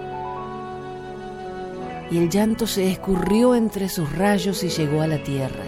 Y 2.11 2.19
el 2.19 2.29
llanto 2.29 2.67
se 2.67 2.91
escurrió 2.91 3.55
entre 3.55 3.89
sus 3.89 4.17
rayos 4.17 4.63
y 4.63 4.69
llegó 4.69 5.03
a 5.03 5.07
la 5.07 5.23
tierra. 5.23 5.65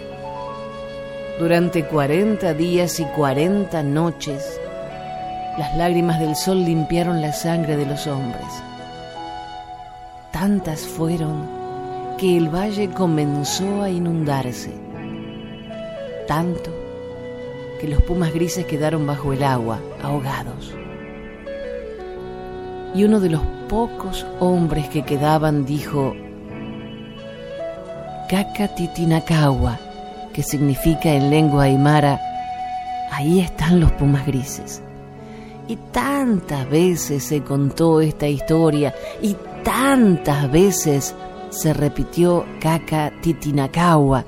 Durante 1.39 1.85
cuarenta 1.85 2.53
días 2.53 2.99
y 2.99 3.05
cuarenta 3.05 3.83
noches, 3.83 4.59
las 5.57 5.75
lágrimas 5.75 6.19
del 6.19 6.35
sol 6.35 6.63
limpiaron 6.63 7.21
la 7.21 7.33
sangre 7.33 7.77
de 7.77 7.85
los 7.85 8.07
hombres. 8.07 8.47
Tantas 10.31 10.81
fueron 10.81 11.47
que 12.17 12.37
el 12.37 12.49
valle 12.49 12.89
comenzó 12.89 13.81
a 13.81 13.89
inundarse, 13.89 14.71
tanto 16.27 16.71
que 17.79 17.87
los 17.87 18.01
pumas 18.03 18.33
grises 18.33 18.65
quedaron 18.65 19.05
bajo 19.05 19.33
el 19.33 19.43
agua, 19.43 19.79
ahogados. 20.01 20.73
Y 22.95 23.03
uno 23.03 23.19
de 23.19 23.29
los 23.29 23.41
pocos 23.69 24.25
hombres 24.39 24.89
que 24.89 25.03
quedaban 25.03 25.65
dijo, 25.65 26.15
Kakatitinakawa, 28.29 29.79
que 30.33 30.43
significa 30.43 31.13
en 31.13 31.29
lengua 31.29 31.63
aymara, 31.63 32.19
ahí 33.11 33.39
están 33.39 33.79
los 33.79 33.91
pumas 33.93 34.27
grises. 34.27 34.81
Y 35.67 35.77
tantas 35.91 36.69
veces 36.69 37.23
se 37.23 37.41
contó 37.41 38.01
esta 38.01 38.27
historia 38.27 38.93
y 39.21 39.35
tantas 39.63 40.51
veces 40.51 41.15
se 41.49 41.73
repitió 41.73 42.45
Kaka 42.59 43.13
Titinakawa, 43.21 44.25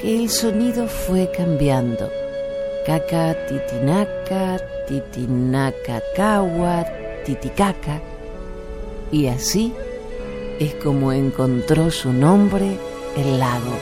que 0.00 0.16
el 0.22 0.28
sonido 0.30 0.86
fue 0.86 1.30
cambiando. 1.36 2.10
Kaka 2.86 3.34
Titinaka, 3.46 4.58
Titinakakawa, 4.86 6.84
Titicaca. 7.24 8.00
Y 9.10 9.26
así 9.28 9.72
es 10.60 10.74
como 10.74 11.12
encontró 11.12 11.90
su 11.90 12.12
nombre 12.12 12.78
el 13.16 13.38
lago. 13.38 13.78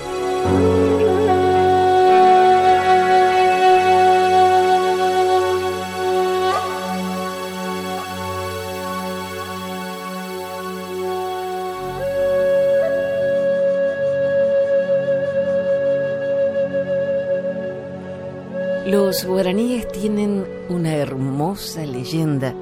Los 18.87 19.25
guaraníes 19.25 19.89
tienen 19.89 20.45
una 20.69 20.95
hermosa 20.95 21.87
leyenda 21.87 22.53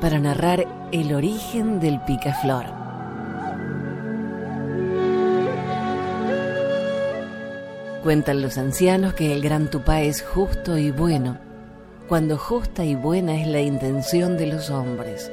para 0.00 0.18
narrar 0.18 0.66
el 0.92 1.14
origen 1.14 1.80
del 1.80 2.00
picaflor. 2.02 2.79
Cuentan 8.02 8.42
los 8.42 8.58
ancianos 8.58 9.14
que 9.14 9.32
el 9.32 9.42
gran 9.42 9.70
tupá 9.70 10.02
es 10.02 10.22
justo 10.22 10.78
y 10.78 10.90
bueno, 10.90 11.38
cuando 12.08 12.38
justa 12.38 12.84
y 12.84 12.94
buena 12.94 13.40
es 13.40 13.46
la 13.46 13.60
intención 13.60 14.36
de 14.36 14.46
los 14.46 14.70
hombres. 14.70 15.30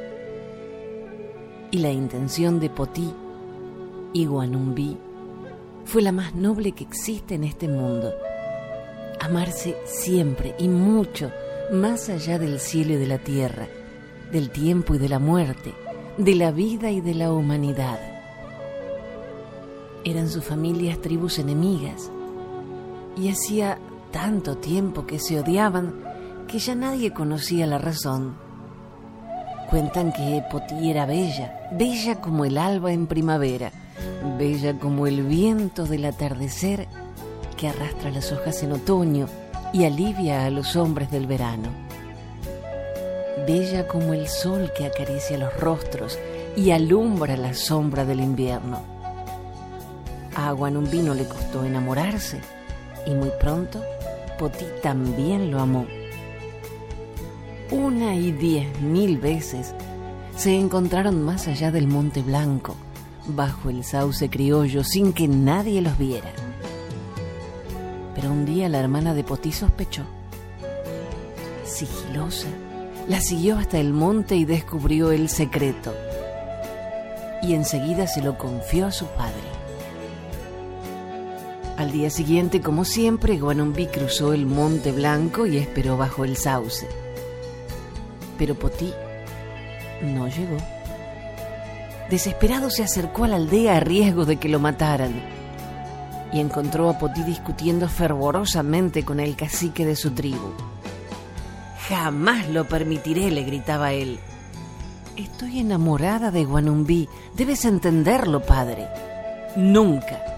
Y 1.72 1.80
la 1.80 1.92
intención 1.92 2.60
de 2.60 2.70
Potí 2.70 3.14
y 4.14 4.26
Guanumbí 4.26 4.98
fue 5.86 6.02
la 6.02 6.12
más 6.12 6.36
noble 6.36 6.74
que 6.74 6.84
existe 6.84 7.36
en 7.36 7.44
este 7.44 7.68
mundo 7.68 8.14
amarse 9.20 9.78
siempre 9.86 10.56
y 10.58 10.68
mucho, 10.68 11.32
más 11.72 12.10
allá 12.10 12.40
del 12.40 12.60
cielo 12.60 12.94
y 12.94 12.98
de 12.98 13.08
la 13.08 13.18
tierra, 13.18 13.68
del 14.32 14.50
tiempo 14.50 14.96
y 14.96 14.98
de 15.00 15.10
la 15.10 15.20
muerte, 15.20 15.74
de 16.18 16.36
la 16.36 16.52
vida 16.52 16.92
y 16.92 17.02
de 17.02 17.14
la 17.14 17.32
humanidad. 17.32 18.00
Eran 20.04 20.30
sus 20.30 20.44
familias 20.44 21.02
tribus 21.02 21.40
enemigas, 21.40 22.12
y 23.18 23.30
hacía 23.30 23.80
tanto 24.12 24.58
tiempo 24.58 25.06
que 25.06 25.20
se 25.20 25.40
odiaban 25.40 26.04
que 26.48 26.60
ya 26.60 26.76
nadie 26.76 27.14
conocía 27.14 27.66
la 27.68 27.78
razón. 27.78 28.38
Cuentan 29.70 30.14
que 30.14 30.44
Poti 30.50 30.90
era 30.90 31.06
bella, 31.06 31.68
bella 31.72 32.22
como 32.22 32.46
el 32.46 32.58
alba 32.58 32.94
en 32.94 33.08
primavera, 33.08 33.72
bella 34.38 34.80
como 34.80 35.08
el 35.08 35.24
viento 35.24 35.86
del 35.86 36.06
atardecer 36.06 36.88
que 37.58 37.68
arrastra 37.68 38.12
las 38.12 38.32
hojas 38.32 38.64
en 38.64 38.72
otoño 38.72 39.28
y 39.74 39.84
alivia 39.84 40.46
a 40.46 40.50
los 40.50 40.76
hombres 40.76 41.12
del 41.12 41.28
verano. 41.28 41.70
Bella 43.46 43.88
como 43.88 44.14
el 44.14 44.28
sol 44.28 44.72
que 44.78 44.86
acaricia 44.86 45.38
los 45.38 45.54
rostros 45.60 46.18
y 46.56 46.72
alumbra 46.72 47.36
la 47.36 47.54
sombra 47.54 48.06
del 48.06 48.22
invierno. 48.22 48.82
A 50.36 50.52
Guanumbino 50.52 51.14
le 51.14 51.28
costó 51.28 51.66
enamorarse 51.66 52.42
y 53.08 53.12
muy 53.12 53.32
pronto 53.40 53.82
Poti 54.38 54.66
también 54.84 55.50
lo 55.50 55.60
amó. 55.60 55.88
Una 57.72 58.16
y 58.16 58.32
diez 58.32 58.80
mil 58.82 59.18
veces 59.18 59.74
se 60.36 60.56
encontraron 60.56 61.24
más 61.24 61.48
allá 61.48 61.72
del 61.72 61.88
Monte 61.88 62.22
Blanco, 62.22 62.76
bajo 63.26 63.70
el 63.70 63.84
sauce 63.84 64.30
criollo, 64.30 64.84
sin 64.84 65.12
que 65.12 65.28
nadie 65.28 65.82
los 65.82 65.98
viera. 65.98 66.32
Pero 68.14 68.32
un 68.32 68.46
día 68.46 68.70
la 68.70 68.80
hermana 68.80 69.16
de 69.16 69.24
Potí 69.24 69.52
sospechó. 69.52 70.04
Sigilosa, 71.66 72.48
la 73.08 73.20
siguió 73.20 73.58
hasta 73.58 73.80
el 73.80 73.94
monte 73.94 74.36
y 74.36 74.46
descubrió 74.46 75.12
el 75.12 75.28
secreto. 75.28 75.94
Y 77.42 77.54
enseguida 77.54 78.08
se 78.08 78.22
lo 78.22 78.38
confió 78.38 78.88
a 78.88 78.92
su 78.92 79.06
padre. 79.08 79.37
Al 81.78 81.92
día 81.92 82.10
siguiente, 82.10 82.60
como 82.60 82.86
siempre, 82.86 83.38
Guanumbí 83.38 83.86
cruzó 83.86 84.34
el 84.34 84.48
Monte 84.48 84.92
Blanco 84.92 85.46
y 85.46 85.58
esperó 85.58 85.96
bajo 85.96 86.26
el 86.26 86.36
sauce. 86.36 86.88
Pero 88.40 88.56
Potí 88.56 88.92
no 90.02 90.28
llegó. 90.28 90.58
Desesperado 92.10 92.72
se 92.72 92.84
acercó 92.84 93.26
a 93.26 93.28
la 93.28 93.36
aldea 93.36 93.78
a 93.78 93.80
riesgo 93.80 94.26
de 94.26 94.38
que 94.38 94.50
lo 94.50 94.60
mataran 94.60 95.22
y 96.34 96.40
encontró 96.40 96.90
a 96.90 96.98
Potí 96.98 97.22
discutiendo 97.22 97.88
fervorosamente 97.88 99.06
con 99.06 99.20
el 99.20 99.36
cacique 99.36 99.86
de 99.86 99.96
su 99.96 100.12
tribu. 100.12 100.54
Jamás 101.90 102.50
lo 102.50 102.68
permitiré, 102.68 103.30
le 103.30 103.44
gritaba 103.44 103.94
él. 103.94 104.20
Estoy 105.16 105.60
enamorada 105.60 106.32
de 106.32 106.44
Guanumbí. 106.44 107.08
Debes 107.36 107.66
entenderlo, 107.66 108.42
padre. 108.42 108.88
Nunca. 109.56 110.37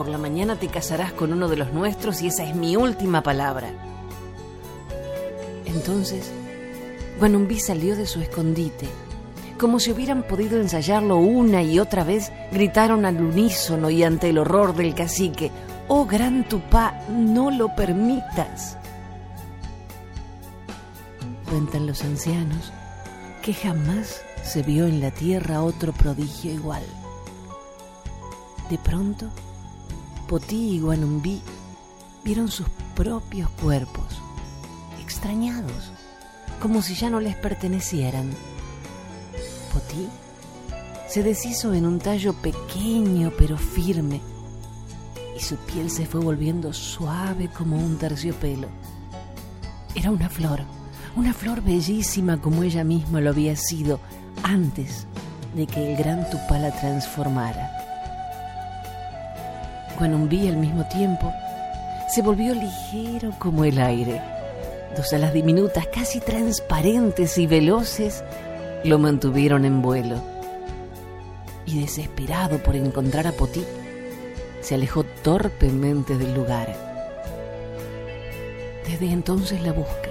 Por 0.00 0.08
la 0.08 0.16
mañana 0.16 0.56
te 0.56 0.68
casarás 0.68 1.12
con 1.12 1.30
uno 1.30 1.46
de 1.46 1.58
los 1.58 1.74
nuestros 1.74 2.22
y 2.22 2.28
esa 2.28 2.42
es 2.42 2.56
mi 2.56 2.74
última 2.74 3.22
palabra. 3.22 3.68
Entonces, 5.66 6.32
Guanumbí 7.18 7.60
salió 7.60 7.94
de 7.94 8.06
su 8.06 8.22
escondite. 8.22 8.88
Como 9.58 9.78
si 9.78 9.92
hubieran 9.92 10.22
podido 10.22 10.58
ensayarlo 10.58 11.18
una 11.18 11.62
y 11.62 11.78
otra 11.78 12.02
vez, 12.02 12.32
gritaron 12.50 13.04
al 13.04 13.20
unísono 13.20 13.90
y 13.90 14.02
ante 14.02 14.30
el 14.30 14.38
horror 14.38 14.74
del 14.74 14.94
cacique, 14.94 15.50
Oh 15.86 16.06
gran 16.06 16.48
Tupá, 16.48 17.02
no 17.10 17.50
lo 17.50 17.76
permitas. 17.76 18.78
Cuentan 21.50 21.86
los 21.86 22.02
ancianos 22.04 22.72
que 23.42 23.52
jamás 23.52 24.22
se 24.42 24.62
vio 24.62 24.86
en 24.86 25.02
la 25.02 25.10
tierra 25.10 25.62
otro 25.62 25.92
prodigio 25.92 26.50
igual. 26.54 26.84
De 28.70 28.78
pronto, 28.78 29.28
Potí 30.30 30.76
y 30.76 30.78
Guanumbí 30.78 31.42
vieron 32.22 32.46
sus 32.46 32.68
propios 32.94 33.50
cuerpos, 33.50 34.22
extrañados, 35.02 35.90
como 36.62 36.82
si 36.82 36.94
ya 36.94 37.10
no 37.10 37.18
les 37.18 37.34
pertenecieran. 37.34 38.30
Potí 39.72 40.08
se 41.08 41.24
deshizo 41.24 41.74
en 41.74 41.84
un 41.84 41.98
tallo 41.98 42.32
pequeño 42.32 43.32
pero 43.36 43.58
firme 43.58 44.20
y 45.36 45.40
su 45.40 45.56
piel 45.56 45.90
se 45.90 46.06
fue 46.06 46.20
volviendo 46.20 46.72
suave 46.72 47.48
como 47.48 47.76
un 47.76 47.98
terciopelo. 47.98 48.68
Era 49.96 50.12
una 50.12 50.28
flor 50.28 50.60
una 51.16 51.34
flor 51.34 51.60
bellísima 51.60 52.40
como 52.40 52.62
ella 52.62 52.84
misma 52.84 53.20
lo 53.20 53.30
había 53.30 53.56
sido 53.56 53.98
antes 54.44 55.08
de 55.56 55.66
que 55.66 55.90
el 55.90 55.98
gran 55.98 56.30
Tupá 56.30 56.56
la 56.60 56.70
transformara. 56.70 57.79
Vi 60.28 60.48
al 60.48 60.56
mismo 60.56 60.84
tiempo 60.88 61.32
se 62.08 62.22
volvió 62.22 62.54
ligero 62.54 63.32
como 63.38 63.64
el 63.64 63.78
aire. 63.78 64.20
Dos 64.96 65.12
alas 65.12 65.32
diminutas, 65.32 65.86
casi 65.86 66.18
transparentes 66.18 67.38
y 67.38 67.46
veloces, 67.46 68.24
lo 68.82 68.98
mantuvieron 68.98 69.64
en 69.64 69.80
vuelo. 69.80 70.20
Y 71.66 71.80
desesperado 71.80 72.58
por 72.58 72.74
encontrar 72.74 73.28
a 73.28 73.32
Potí, 73.32 73.64
se 74.60 74.74
alejó 74.74 75.04
torpemente 75.22 76.18
del 76.18 76.34
lugar. 76.34 76.74
Desde 78.88 79.12
entonces 79.12 79.62
la 79.62 79.72
busca 79.72 80.10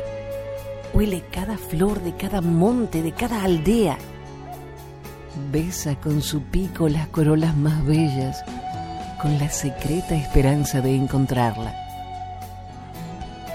huele 0.94 1.24
cada 1.32 1.58
flor 1.58 2.02
de 2.02 2.16
cada 2.16 2.42
monte, 2.42 3.02
de 3.02 3.12
cada 3.12 3.44
aldea. 3.44 3.98
Besa 5.52 5.96
con 5.96 6.22
su 6.22 6.42
pico 6.42 6.90
las 6.90 7.08
corolas 7.08 7.56
más 7.56 7.86
bellas, 7.86 8.44
con 9.22 9.38
la 9.38 9.50
secreta 9.50 10.16
esperanza 10.16 10.82
de 10.82 10.96
encontrarla. 10.96 11.76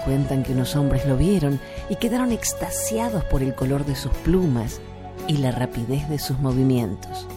Cuentan 0.05 0.43
que 0.43 0.53
unos 0.53 0.75
hombres 0.75 1.05
lo 1.05 1.17
vieron 1.17 1.59
y 1.89 1.95
quedaron 1.95 2.31
extasiados 2.31 3.23
por 3.25 3.41
el 3.41 3.55
color 3.55 3.85
de 3.85 3.95
sus 3.95 4.11
plumas 4.11 4.79
y 5.27 5.37
la 5.37 5.51
rapidez 5.51 6.07
de 6.07 6.19
sus 6.19 6.39
movimientos. 6.39 7.27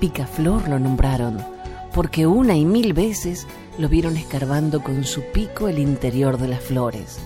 Picaflor 0.00 0.68
lo 0.68 0.78
nombraron 0.78 1.38
porque 1.94 2.26
una 2.26 2.56
y 2.56 2.64
mil 2.64 2.92
veces 2.92 3.46
lo 3.78 3.88
vieron 3.88 4.16
escarbando 4.16 4.82
con 4.82 5.04
su 5.04 5.22
pico 5.32 5.68
el 5.68 5.78
interior 5.78 6.38
de 6.38 6.48
las 6.48 6.60
flores 6.60 7.18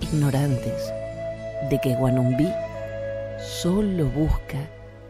ignorantes 0.00 0.92
de 1.70 1.80
que 1.80 1.94
Guanumbí 1.94 2.48
solo 3.38 4.06
busca 4.10 4.58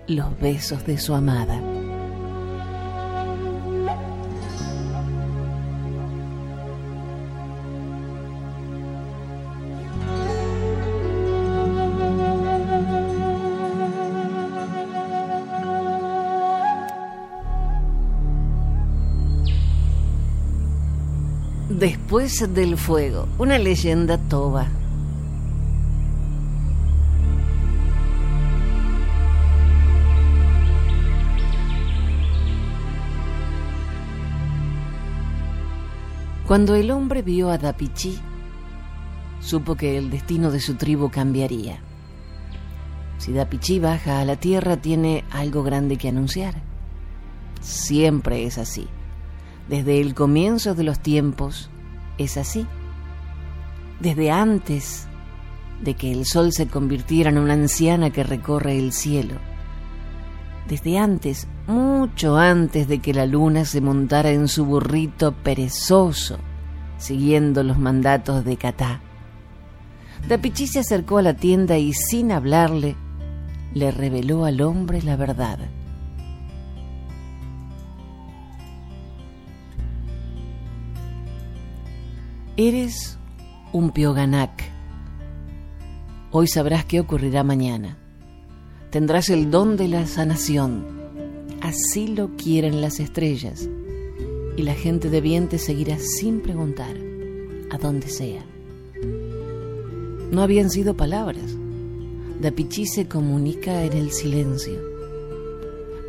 los 0.07 0.39
besos 0.39 0.87
de 0.87 0.99
su 0.99 1.15
amada. 1.15 1.61
Del 22.27 22.77
fuego, 22.77 23.29
una 23.39 23.57
leyenda 23.57 24.19
toba. 24.19 24.67
Cuando 36.49 36.75
el 36.75 36.91
hombre 36.91 37.23
vio 37.23 37.49
a 37.49 37.59
Dapichí, 37.59 38.19
supo 39.39 39.77
que 39.77 39.97
el 39.97 40.11
destino 40.11 40.51
de 40.51 40.59
su 40.59 40.75
tribu 40.75 41.11
cambiaría. 41.11 41.79
Si 43.19 43.33
Dapichí 43.33 43.79
baja 43.79 44.21
a 44.21 44.25
la 44.25 44.35
tierra, 44.35 44.77
tiene 44.79 45.23
algo 45.31 45.63
grande 45.63 45.97
que 45.97 46.09
anunciar. 46.09 46.61
Siempre 47.61 48.47
es 48.47 48.59
así. 48.59 48.89
Desde 49.69 50.01
el 50.01 50.15
comienzo 50.15 50.75
de 50.75 50.83
los 50.83 50.99
tiempos 50.99 51.71
es 52.19 52.37
así. 52.37 52.67
Desde 54.01 54.31
antes 54.31 55.09
de 55.83 55.95
que 55.95 56.13
el 56.13 56.25
sol 56.27 56.53
se 56.53 56.69
convirtiera 56.69 57.31
en 57.31 57.39
una 57.39 57.55
anciana 57.55 58.11
que 58.11 58.25
recorre 58.25 58.79
el 58.79 58.93
cielo. 58.93 59.35
Desde 60.69 60.99
antes, 60.99 61.47
mucho 61.67 62.37
antes 62.37 62.89
de 62.89 62.99
que 62.99 63.15
la 63.15 63.27
luna 63.27 63.65
se 63.65 63.81
montara 63.81 64.31
en 64.31 64.49
su 64.49 64.65
burrito 64.65 65.33
perezoso, 65.33 66.39
siguiendo 66.99 67.63
los 67.63 67.79
mandatos 67.79 68.45
de 68.45 68.57
Catá. 68.57 69.01
Dapichí 70.29 70.67
se 70.67 70.81
acercó 70.81 71.19
a 71.19 71.23
la 71.23 71.35
tienda 71.35 71.79
y 71.79 71.93
sin 71.93 72.33
hablarle, 72.33 72.97
le 73.75 73.91
reveló 73.91 74.45
al 74.45 74.61
hombre 74.61 75.03
la 75.03 75.17
verdad. 75.17 75.59
Eres 82.59 83.19
un 83.75 83.91
Pioganak. 83.91 84.65
Hoy 86.31 86.49
sabrás 86.49 86.87
qué 86.87 87.01
ocurrirá 87.01 87.45
mañana. 87.45 87.99
Tendrás 88.89 89.29
el 89.29 89.51
don 89.51 89.77
de 89.77 89.89
la 89.89 90.07
sanación. 90.07 90.87
Así 91.61 92.09
lo 92.09 92.35
quieren 92.37 92.81
las 92.81 92.99
estrellas. 92.99 93.69
Y 94.57 94.63
la 94.63 94.73
gente 94.73 95.11
de 95.11 95.21
bien 95.21 95.49
te 95.51 95.59
seguirá 95.59 95.99
sin 95.99 96.41
preguntar, 96.41 96.97
a 97.71 97.77
donde 97.77 98.09
sea. 98.09 98.43
No 100.31 100.41
habían 100.41 100.71
sido 100.71 100.97
palabras. 100.97 101.55
Dapichí 102.41 102.87
se 102.87 103.07
comunica 103.07 103.85
en 103.85 103.93
el 103.93 104.13
silencio. 104.13 104.81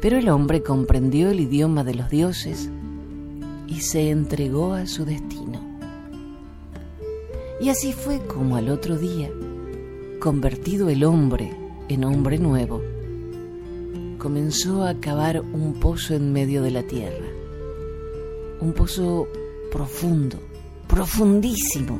Pero 0.01 0.17
el 0.17 0.29
hombre 0.29 0.63
comprendió 0.63 1.29
el 1.29 1.41
idioma 1.41 1.83
de 1.83 1.95
los 1.95 2.09
dioses 2.09 2.69
y 3.67 3.81
se 3.81 4.11
entregó 4.11 4.75
a 4.75 4.87
su 4.87 5.03
destino. 5.03 5.66
Y 7.59 7.69
así 7.69 7.91
fue 7.91 8.19
como 8.19 8.55
al 8.55 8.69
otro 8.69 8.97
día, 8.97 9.31
convertido 10.19 10.89
el 10.89 11.03
hombre 11.03 11.55
en 11.89 12.03
hombre 12.03 12.37
nuevo, 12.37 12.83
comenzó 14.19 14.85
a 14.85 14.99
cavar 14.99 15.41
un 15.41 15.73
pozo 15.79 16.13
en 16.13 16.31
medio 16.31 16.61
de 16.61 16.69
la 16.69 16.83
tierra. 16.83 17.25
Un 18.61 18.73
pozo 18.73 19.27
profundo, 19.71 20.37
profundísimo. 20.87 21.99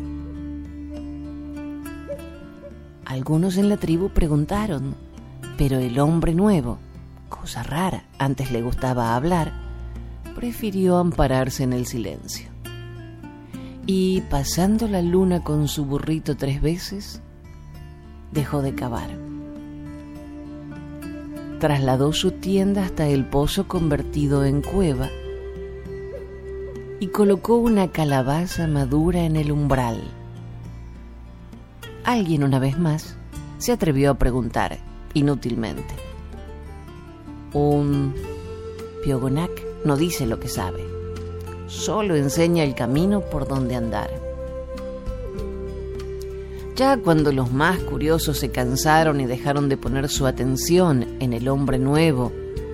Algunos 3.06 3.58
en 3.58 3.70
la 3.70 3.78
tribu 3.78 4.10
preguntaron, 4.10 4.96
pero 5.58 5.80
el 5.80 5.98
hombre 5.98 6.36
nuevo, 6.36 6.78
cosa 7.30 7.63
rara, 7.63 8.06
antes 8.20 8.52
le 8.52 8.62
gustaba 8.62 9.15
hablar, 9.15 9.54
prefirió 10.36 10.98
ampararse 10.98 11.63
en 11.63 11.74
el 11.74 11.88
silencio 11.88 12.57
y 13.89 14.19
pasando 14.30 14.89
la 14.89 15.02
luna 15.02 15.45
con 15.45 15.69
su 15.69 15.86
burrito 15.86 16.36
tres 16.36 16.62
veces, 16.62 17.21
dejó 18.34 18.62
de 18.62 18.76
cavar. 18.76 19.10
Trasladó 21.60 22.12
su 22.12 22.32
tienda 22.32 22.84
hasta 22.84 23.08
el 23.08 23.26
pozo 23.26 23.69
convertido 23.69 24.43
en 24.43 24.62
cueva 24.62 25.10
y 27.00 27.08
colocó 27.08 27.56
una 27.56 27.88
calabaza 27.88 28.67
madura 28.67 29.21
en 29.21 29.38
el 29.38 29.54
umbral. 29.54 30.04
Alguien 32.04 32.43
una 32.43 32.60
vez 32.60 32.78
más 32.78 33.15
se 33.58 33.71
atrevió 33.71 34.12
a 34.12 34.17
preguntar, 34.17 34.78
inútilmente. 35.13 35.95
¿Un 37.54 38.13
Piogonak 39.02 39.52
no 39.86 39.95
dice 39.95 40.28
lo 40.28 40.41
que 40.41 40.50
sabe, 40.50 40.97
solo 41.67 42.15
enseña 42.15 42.63
el 42.63 42.75
camino 42.75 43.21
por 43.21 43.47
donde 43.47 43.75
andar. 43.75 44.10
Ya 46.75 46.97
cuando 46.97 47.32
los 47.32 47.51
más 47.51 47.80
curiosos 47.80 48.38
se 48.38 48.51
cansaron 48.51 49.19
y 49.19 49.25
dejaron 49.25 49.67
de 49.67 49.77
poner 49.77 50.10
su 50.10 50.27
atención 50.27 51.17
en 51.19 51.34
el 51.34 51.47
hombre 51.47 51.80
nuevo 51.80 52.32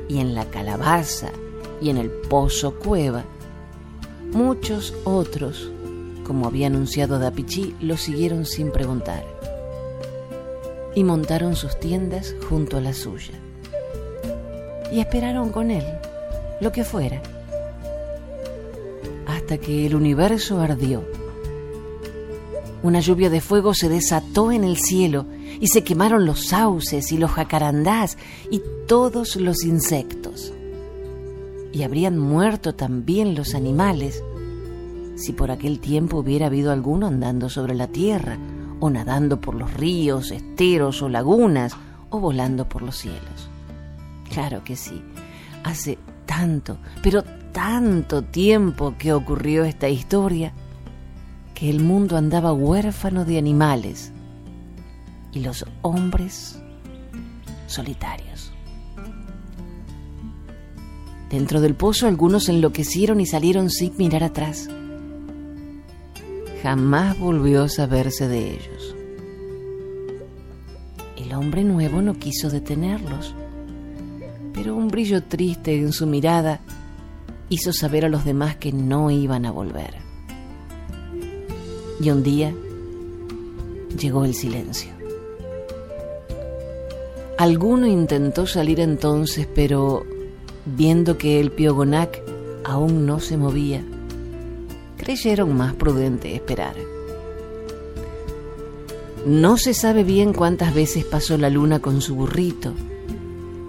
y 0.10 0.19
en 0.19 0.36
la 0.36 0.45
calabaza 0.45 1.32
y 1.82 1.89
en 1.89 1.97
el 1.97 2.10
pozo 2.10 2.75
cueva, 2.75 3.23
muchos 4.32 4.93
otros, 5.06 5.71
como 6.25 6.47
había 6.47 6.67
anunciado 6.67 7.19
Dapichi, 7.19 7.75
lo 7.79 7.97
siguieron 7.97 8.45
sin 8.45 8.71
preguntar 8.71 9.23
y 10.95 11.03
montaron 11.03 11.56
sus 11.56 11.79
tiendas 11.79 12.36
junto 12.49 12.77
a 12.77 12.82
la 12.82 12.93
suya 12.93 13.34
y 14.91 14.99
esperaron 14.99 15.49
con 15.49 15.71
él 15.71 15.86
lo 16.62 16.71
que 16.71 16.84
fuera, 16.84 17.21
hasta 19.43 19.58
que 19.58 19.86
el 19.86 19.93
universo 19.93 20.62
ardió. 20.62 21.03
Una 22.82 23.01
lluvia 23.01 23.29
de 23.29 23.41
fuego 23.41 23.73
se 23.73 23.89
desató 23.89 24.53
en 24.53 24.63
el 24.63 24.77
cielo 24.77 25.25
y 25.60 25.67
se 25.67 25.84
quemaron 25.84 26.25
los 26.25 26.47
sauces 26.47 27.12
y 27.12 27.17
los 27.17 27.32
jacarandás 27.32 28.17
y 28.49 28.62
todos 28.88 29.36
los 29.36 29.65
insectos. 29.65 30.53
Y 31.73 31.84
habrían 31.84 32.17
muerto 32.17 32.73
también 32.73 33.36
los 33.36 33.53
animales 33.53 34.23
si 35.15 35.34
por 35.34 35.51
aquel 35.51 35.79
tiempo 35.79 36.19
hubiera 36.19 36.45
habido 36.45 36.71
alguno 36.71 37.08
andando 37.08 37.49
sobre 37.49 37.75
la 37.75 37.88
tierra, 37.88 38.38
o 38.79 38.89
nadando 38.89 39.41
por 39.41 39.56
los 39.56 39.73
ríos, 39.73 40.32
esteros 40.32 41.01
o 41.01 41.10
lagunas, 41.10 41.75
o 42.12 42.19
volando 42.19 42.69
por 42.69 42.82
los 42.82 42.95
cielos. 42.95 43.49
Claro 44.32 44.63
que 44.63 44.77
sí. 44.77 45.01
Hace 45.65 45.97
tanto, 46.25 46.77
pero 47.01 47.23
tanto 47.54 48.24
tiempo 48.24 48.96
que 48.98 49.13
ocurrió 49.13 49.63
esta 49.63 49.88
historia 49.88 50.54
que 51.54 51.70
el 51.70 51.80
mundo 51.80 52.18
andaba 52.18 52.52
huérfano 52.52 53.24
de 53.24 53.38
animales 53.38 54.12
y 55.32 55.39
los 55.39 55.66
hombres 55.82 56.60
solitarios. 57.68 58.52
Dentro 61.30 61.62
del 61.62 61.76
pozo 61.76 62.08
algunos 62.08 62.50
enloquecieron 62.50 63.22
y 63.22 63.26
salieron 63.26 63.70
sin 63.70 63.96
mirar 63.98 64.24
atrás. 64.24 64.70
Jamás 66.62 67.18
volvió 67.18 67.63
a 67.63 67.70
saberse 67.70 68.28
de 68.28 68.52
ellos. 68.52 68.96
El 71.16 71.34
hombre 71.34 71.63
nuevo 71.63 72.02
no 72.02 72.16
quiso 72.16 72.50
detenerlos 72.50 73.34
pero 74.54 74.76
un 74.76 74.88
brillo 74.88 75.24
triste 75.24 75.76
en 75.76 75.92
su 75.92 76.08
mirada 76.08 76.62
hizo 77.54 77.72
saber 77.72 78.04
a 78.04 78.10
los 78.10 78.26
demás 78.26 78.56
que 78.56 78.72
no 78.72 79.12
iban 79.12 79.46
a 79.46 79.52
volver. 79.52 79.94
Y 82.02 82.10
un 82.10 82.24
día 82.24 82.52
llegó 83.96 84.26
el 84.26 84.34
silencio. 84.34 84.92
Alguno 87.38 87.86
intentó 87.86 88.48
salir 88.48 88.80
entonces, 88.80 89.48
pero 89.54 90.04
viendo 90.66 91.18
que 91.20 91.39
el 91.39 91.52
piogonac 91.52 92.22
aún 92.63 93.06
no 93.06 93.20
se 93.20 93.38
movía, 93.38 93.84
creyeron 94.98 95.56
más 95.56 95.74
prudente 95.74 96.34
esperar. 96.36 96.76
No 99.28 99.58
se 99.58 99.76
sabe 99.76 100.04
bien 100.04 100.34
cuántas 100.34 100.74
veces 100.74 101.06
pasó 101.06 101.38
la 101.38 101.52
luna 101.52 101.80
con 101.80 102.02
su 102.02 102.16
burrito, 102.16 102.74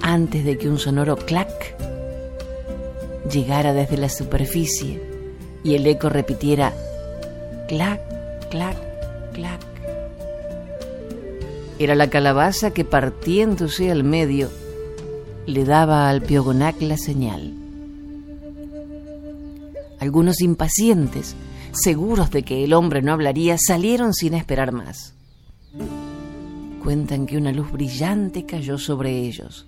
antes 0.01 0.45
de 0.45 0.57
que 0.57 0.71
un 0.71 0.79
sonoro 0.79 1.17
clac 1.17 1.94
llegara 3.31 3.73
desde 3.73 3.97
la 3.97 4.09
superficie 4.09 5.01
y 5.63 5.75
el 5.75 5.87
eco 5.87 6.09
repitiera 6.09 6.75
clac, 7.69 8.01
clac, 8.51 8.77
clac. 9.33 9.61
Era 11.79 11.95
la 11.95 12.09
calabaza 12.09 12.73
que 12.73 12.85
partiéndose 12.85 13.91
al 13.91 14.05
medio 14.05 14.51
le 15.47 15.65
daba 15.65 16.09
al 16.09 16.23
piogonac 16.23 16.81
la 16.81 16.97
señal. 16.97 17.55
Algunos 19.99 20.41
impacientes, 20.41 21.35
seguros 21.73 22.31
de 22.31 22.43
que 22.43 22.65
el 22.65 22.75
hombre 22.75 23.03
no 23.03 23.13
hablaría, 23.13 23.57
salieron 23.59 24.13
sin 24.13 24.35
esperar 24.35 24.73
más. 24.73 25.15
Cuentan 26.83 27.27
que 27.27 27.39
una 27.39 27.53
luz 27.53 27.73
brillante 27.73 28.45
cayó 28.45 28.77
sobre 28.79 29.19
ellos 29.19 29.67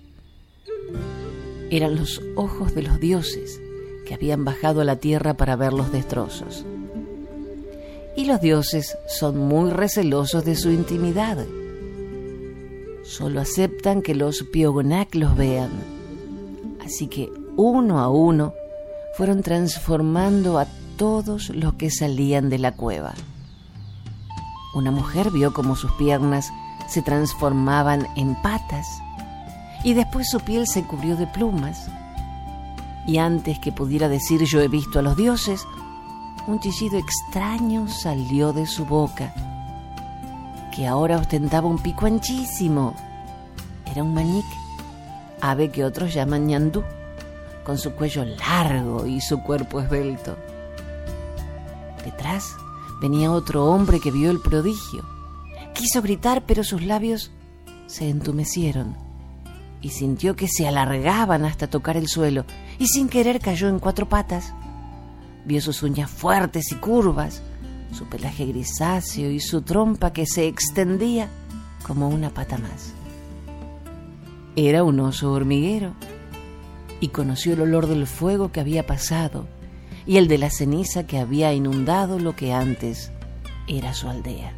eran 1.69 1.95
los 1.95 2.21
ojos 2.35 2.73
de 2.73 2.83
los 2.83 2.99
dioses 2.99 3.59
que 4.05 4.13
habían 4.13 4.45
bajado 4.45 4.81
a 4.81 4.85
la 4.85 4.97
tierra 4.97 5.35
para 5.35 5.55
ver 5.55 5.73
los 5.73 5.91
destrozos. 5.91 6.65
Y 8.15 8.25
los 8.25 8.41
dioses 8.41 8.97
son 9.07 9.37
muy 9.37 9.69
recelosos 9.71 10.45
de 10.45 10.55
su 10.55 10.71
intimidad. 10.71 11.45
Solo 13.03 13.41
aceptan 13.41 14.01
que 14.01 14.15
los 14.15 14.43
Piogonak 14.43 15.13
los 15.13 15.35
vean. 15.35 15.71
Así 16.83 17.07
que 17.07 17.29
uno 17.57 17.99
a 17.99 18.09
uno 18.09 18.53
fueron 19.15 19.43
transformando 19.43 20.57
a 20.57 20.67
todos 20.97 21.49
los 21.49 21.73
que 21.73 21.91
salían 21.91 22.49
de 22.49 22.59
la 22.59 22.75
cueva. 22.75 23.13
Una 24.73 24.91
mujer 24.91 25.31
vio 25.31 25.53
como 25.53 25.75
sus 25.75 25.91
piernas 25.93 26.49
se 26.87 27.01
transformaban 27.01 28.07
en 28.15 28.35
patas 28.41 28.87
y 29.87 29.93
después 29.93 30.29
su 30.29 30.41
piel 30.41 30.67
se 30.67 30.83
cubrió 30.83 31.15
de 31.15 31.27
plumas. 31.27 31.87
Y 33.05 33.19
antes 33.19 33.57
que 33.57 33.71
pudiera 33.71 34.09
decir 34.09 34.43
yo 34.43 34.59
he 34.59 34.67
visto 34.67 34.99
a 34.99 35.01
los 35.01 35.15
dioses, 35.15 35.65
un 36.45 36.59
chillido 36.59 36.97
extraño 36.97 37.87
salió 37.87 38.51
de 38.51 38.65
su 38.65 38.83
boca, 38.83 39.33
que 40.75 40.85
ahora 40.85 41.15
ostentaba 41.15 41.69
un 41.69 41.81
pico 41.81 42.05
anchísimo. 42.05 42.95
Era 43.89 44.03
un 44.03 44.13
mañic, 44.13 44.45
ave 45.39 45.71
que 45.71 45.85
otros 45.85 46.13
llaman 46.13 46.47
ñandú, 46.47 46.83
con 47.65 47.77
su 47.77 47.93
cuello 47.93 48.25
largo 48.25 49.05
y 49.05 49.21
su 49.21 49.41
cuerpo 49.41 49.79
esbelto. 49.79 50.35
Detrás 52.03 52.57
venía 53.01 53.31
otro 53.31 53.67
hombre 53.67 54.01
que 54.01 54.11
vio 54.11 54.31
el 54.31 54.41
prodigio. 54.41 55.05
Quiso 55.73 56.01
gritar, 56.01 56.43
pero 56.45 56.65
sus 56.65 56.83
labios 56.83 57.31
se 57.85 58.09
entumecieron 58.09 59.06
y 59.81 59.89
sintió 59.89 60.35
que 60.35 60.47
se 60.47 60.67
alargaban 60.67 61.45
hasta 61.45 61.67
tocar 61.67 61.97
el 61.97 62.07
suelo 62.07 62.45
y 62.79 62.87
sin 62.87 63.09
querer 63.09 63.39
cayó 63.39 63.69
en 63.69 63.79
cuatro 63.79 64.09
patas. 64.09 64.53
Vio 65.45 65.61
sus 65.61 65.83
uñas 65.83 66.09
fuertes 66.09 66.71
y 66.71 66.75
curvas, 66.75 67.41
su 67.93 68.05
pelaje 68.05 68.45
grisáceo 68.45 69.31
y 69.31 69.39
su 69.39 69.61
trompa 69.61 70.13
que 70.13 70.25
se 70.25 70.47
extendía 70.47 71.29
como 71.85 72.09
una 72.09 72.29
pata 72.31 72.57
más. 72.57 72.93
Era 74.55 74.83
un 74.83 74.99
oso 74.99 75.31
hormiguero 75.31 75.93
y 76.99 77.09
conoció 77.09 77.53
el 77.53 77.61
olor 77.61 77.87
del 77.87 78.07
fuego 78.07 78.51
que 78.51 78.59
había 78.59 78.85
pasado 78.85 79.47
y 80.05 80.17
el 80.17 80.27
de 80.27 80.37
la 80.37 80.49
ceniza 80.49 81.05
que 81.05 81.19
había 81.19 81.53
inundado 81.53 82.17
lo 82.17 82.35
que 82.35 82.53
antes 82.53 83.11
era 83.67 83.93
su 83.93 84.09
aldea. 84.09 84.53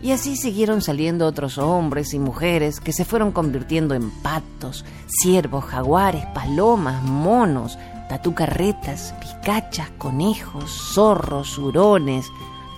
Y 0.00 0.12
así 0.12 0.36
siguieron 0.36 0.80
saliendo 0.80 1.26
otros 1.26 1.58
hombres 1.58 2.14
y 2.14 2.18
mujeres 2.18 2.80
que 2.80 2.92
se 2.92 3.04
fueron 3.04 3.32
convirtiendo 3.32 3.94
en 3.94 4.10
patos, 4.22 4.84
ciervos, 5.08 5.64
jaguares, 5.64 6.24
palomas, 6.26 7.02
monos, 7.02 7.76
tatucarretas, 8.08 9.12
picachas, 9.20 9.90
conejos, 9.98 10.70
zorros, 10.94 11.58
hurones, 11.58 12.26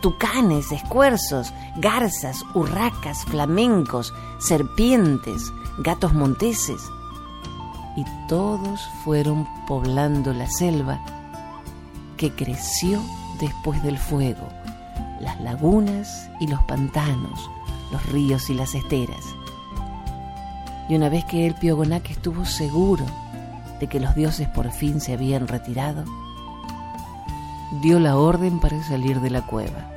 tucanes, 0.01 0.73
escuerzos, 0.73 1.53
garzas, 1.77 2.43
urracas, 2.55 3.25
flamencos, 3.27 4.15
serpientes, 4.39 5.53
gatos 5.79 6.15
monteses. 6.15 6.81
Y 7.97 8.05
todos 8.29 8.81
fueron 9.05 9.47
poblando 9.67 10.33
la 10.33 10.49
selva 10.49 10.99
que 12.17 12.33
creció 12.35 13.01
después 13.39 13.83
del 13.83 13.99
fuego 13.99 14.60
las 15.21 15.41
lagunas 15.41 16.31
y 16.41 16.47
los 16.47 16.63
pantanos, 16.63 17.51
los 17.93 18.05
ríos 18.07 18.49
y 18.51 18.55
las 18.55 18.75
esteras. 18.75 19.25
Y 20.89 20.97
una 20.97 21.09
vez 21.09 21.25
que 21.25 21.47
el 21.47 21.55
Piogonac 21.55 22.11
estuvo 22.11 22.45
seguro 22.45 23.05
de 23.79 23.87
que 23.87 24.01
los 24.01 24.15
dioses 24.15 24.49
por 24.49 24.73
fin 24.73 25.01
se 25.01 25.13
habían 25.13 25.47
retirado, 25.47 26.05
dio 27.83 28.01
la 28.01 28.17
orden 28.17 28.61
para 28.61 28.83
salir 28.83 29.21
de 29.21 29.31
la 29.31 29.47
cueva. 29.47 29.93